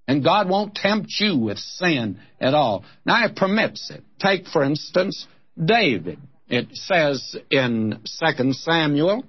[0.07, 2.84] And God won't tempt you with sin at all.
[3.05, 4.03] Now, He permits it.
[4.19, 5.25] Take, for instance,
[5.63, 6.19] David.
[6.47, 9.23] It says in 2 Samuel,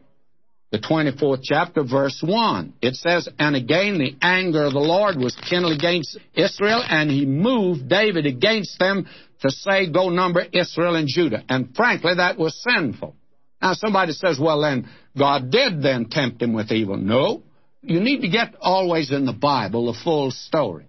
[0.72, 5.36] the 24th chapter, verse 1, it says, And again the anger of the Lord was
[5.48, 9.06] kindled against Israel, and he moved David against them
[9.42, 11.44] to say, Go number Israel and Judah.
[11.48, 13.14] And frankly, that was sinful.
[13.60, 16.96] Now, somebody says, Well, then, God did then tempt him with evil.
[16.96, 17.42] No.
[17.82, 20.86] You need to get always in the Bible the full story.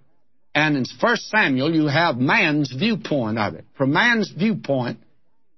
[0.55, 3.65] And in 1 Samuel, you have man's viewpoint of it.
[3.75, 4.99] From man's viewpoint,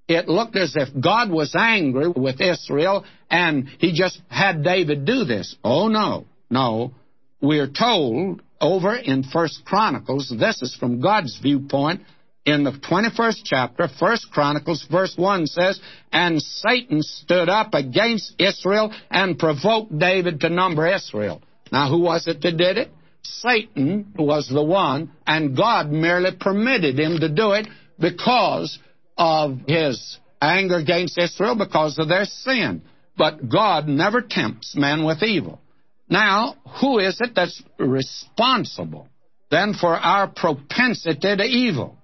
[0.07, 5.25] it looked as if God was angry with Israel and he just had David do
[5.25, 5.55] this.
[5.63, 6.93] Oh, no, no.
[7.41, 12.01] We're told over in First Chronicles, this is from God's viewpoint,
[12.45, 15.79] in the 21st chapter, First Chronicles, verse 1 says,
[16.11, 21.41] And Satan stood up against Israel and provoked David to number Israel.
[21.71, 22.91] Now, who was it that did it?
[23.23, 27.67] Satan was the one, and God merely permitted him to do it
[27.99, 28.77] because
[29.17, 32.83] of his anger against Israel because of their sin.
[33.17, 35.59] But God never tempts man with evil.
[36.07, 39.07] Now, who is it that's responsible
[39.49, 41.97] then for our propensity to evil?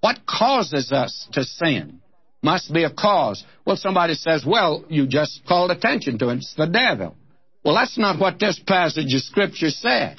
[0.00, 2.00] What causes us to sin?
[2.42, 3.44] Must be a cause.
[3.64, 6.36] Well, somebody says, well, you just called attention to it.
[6.36, 7.16] It's the devil.
[7.64, 10.18] Well, that's not what this passage of Scripture says.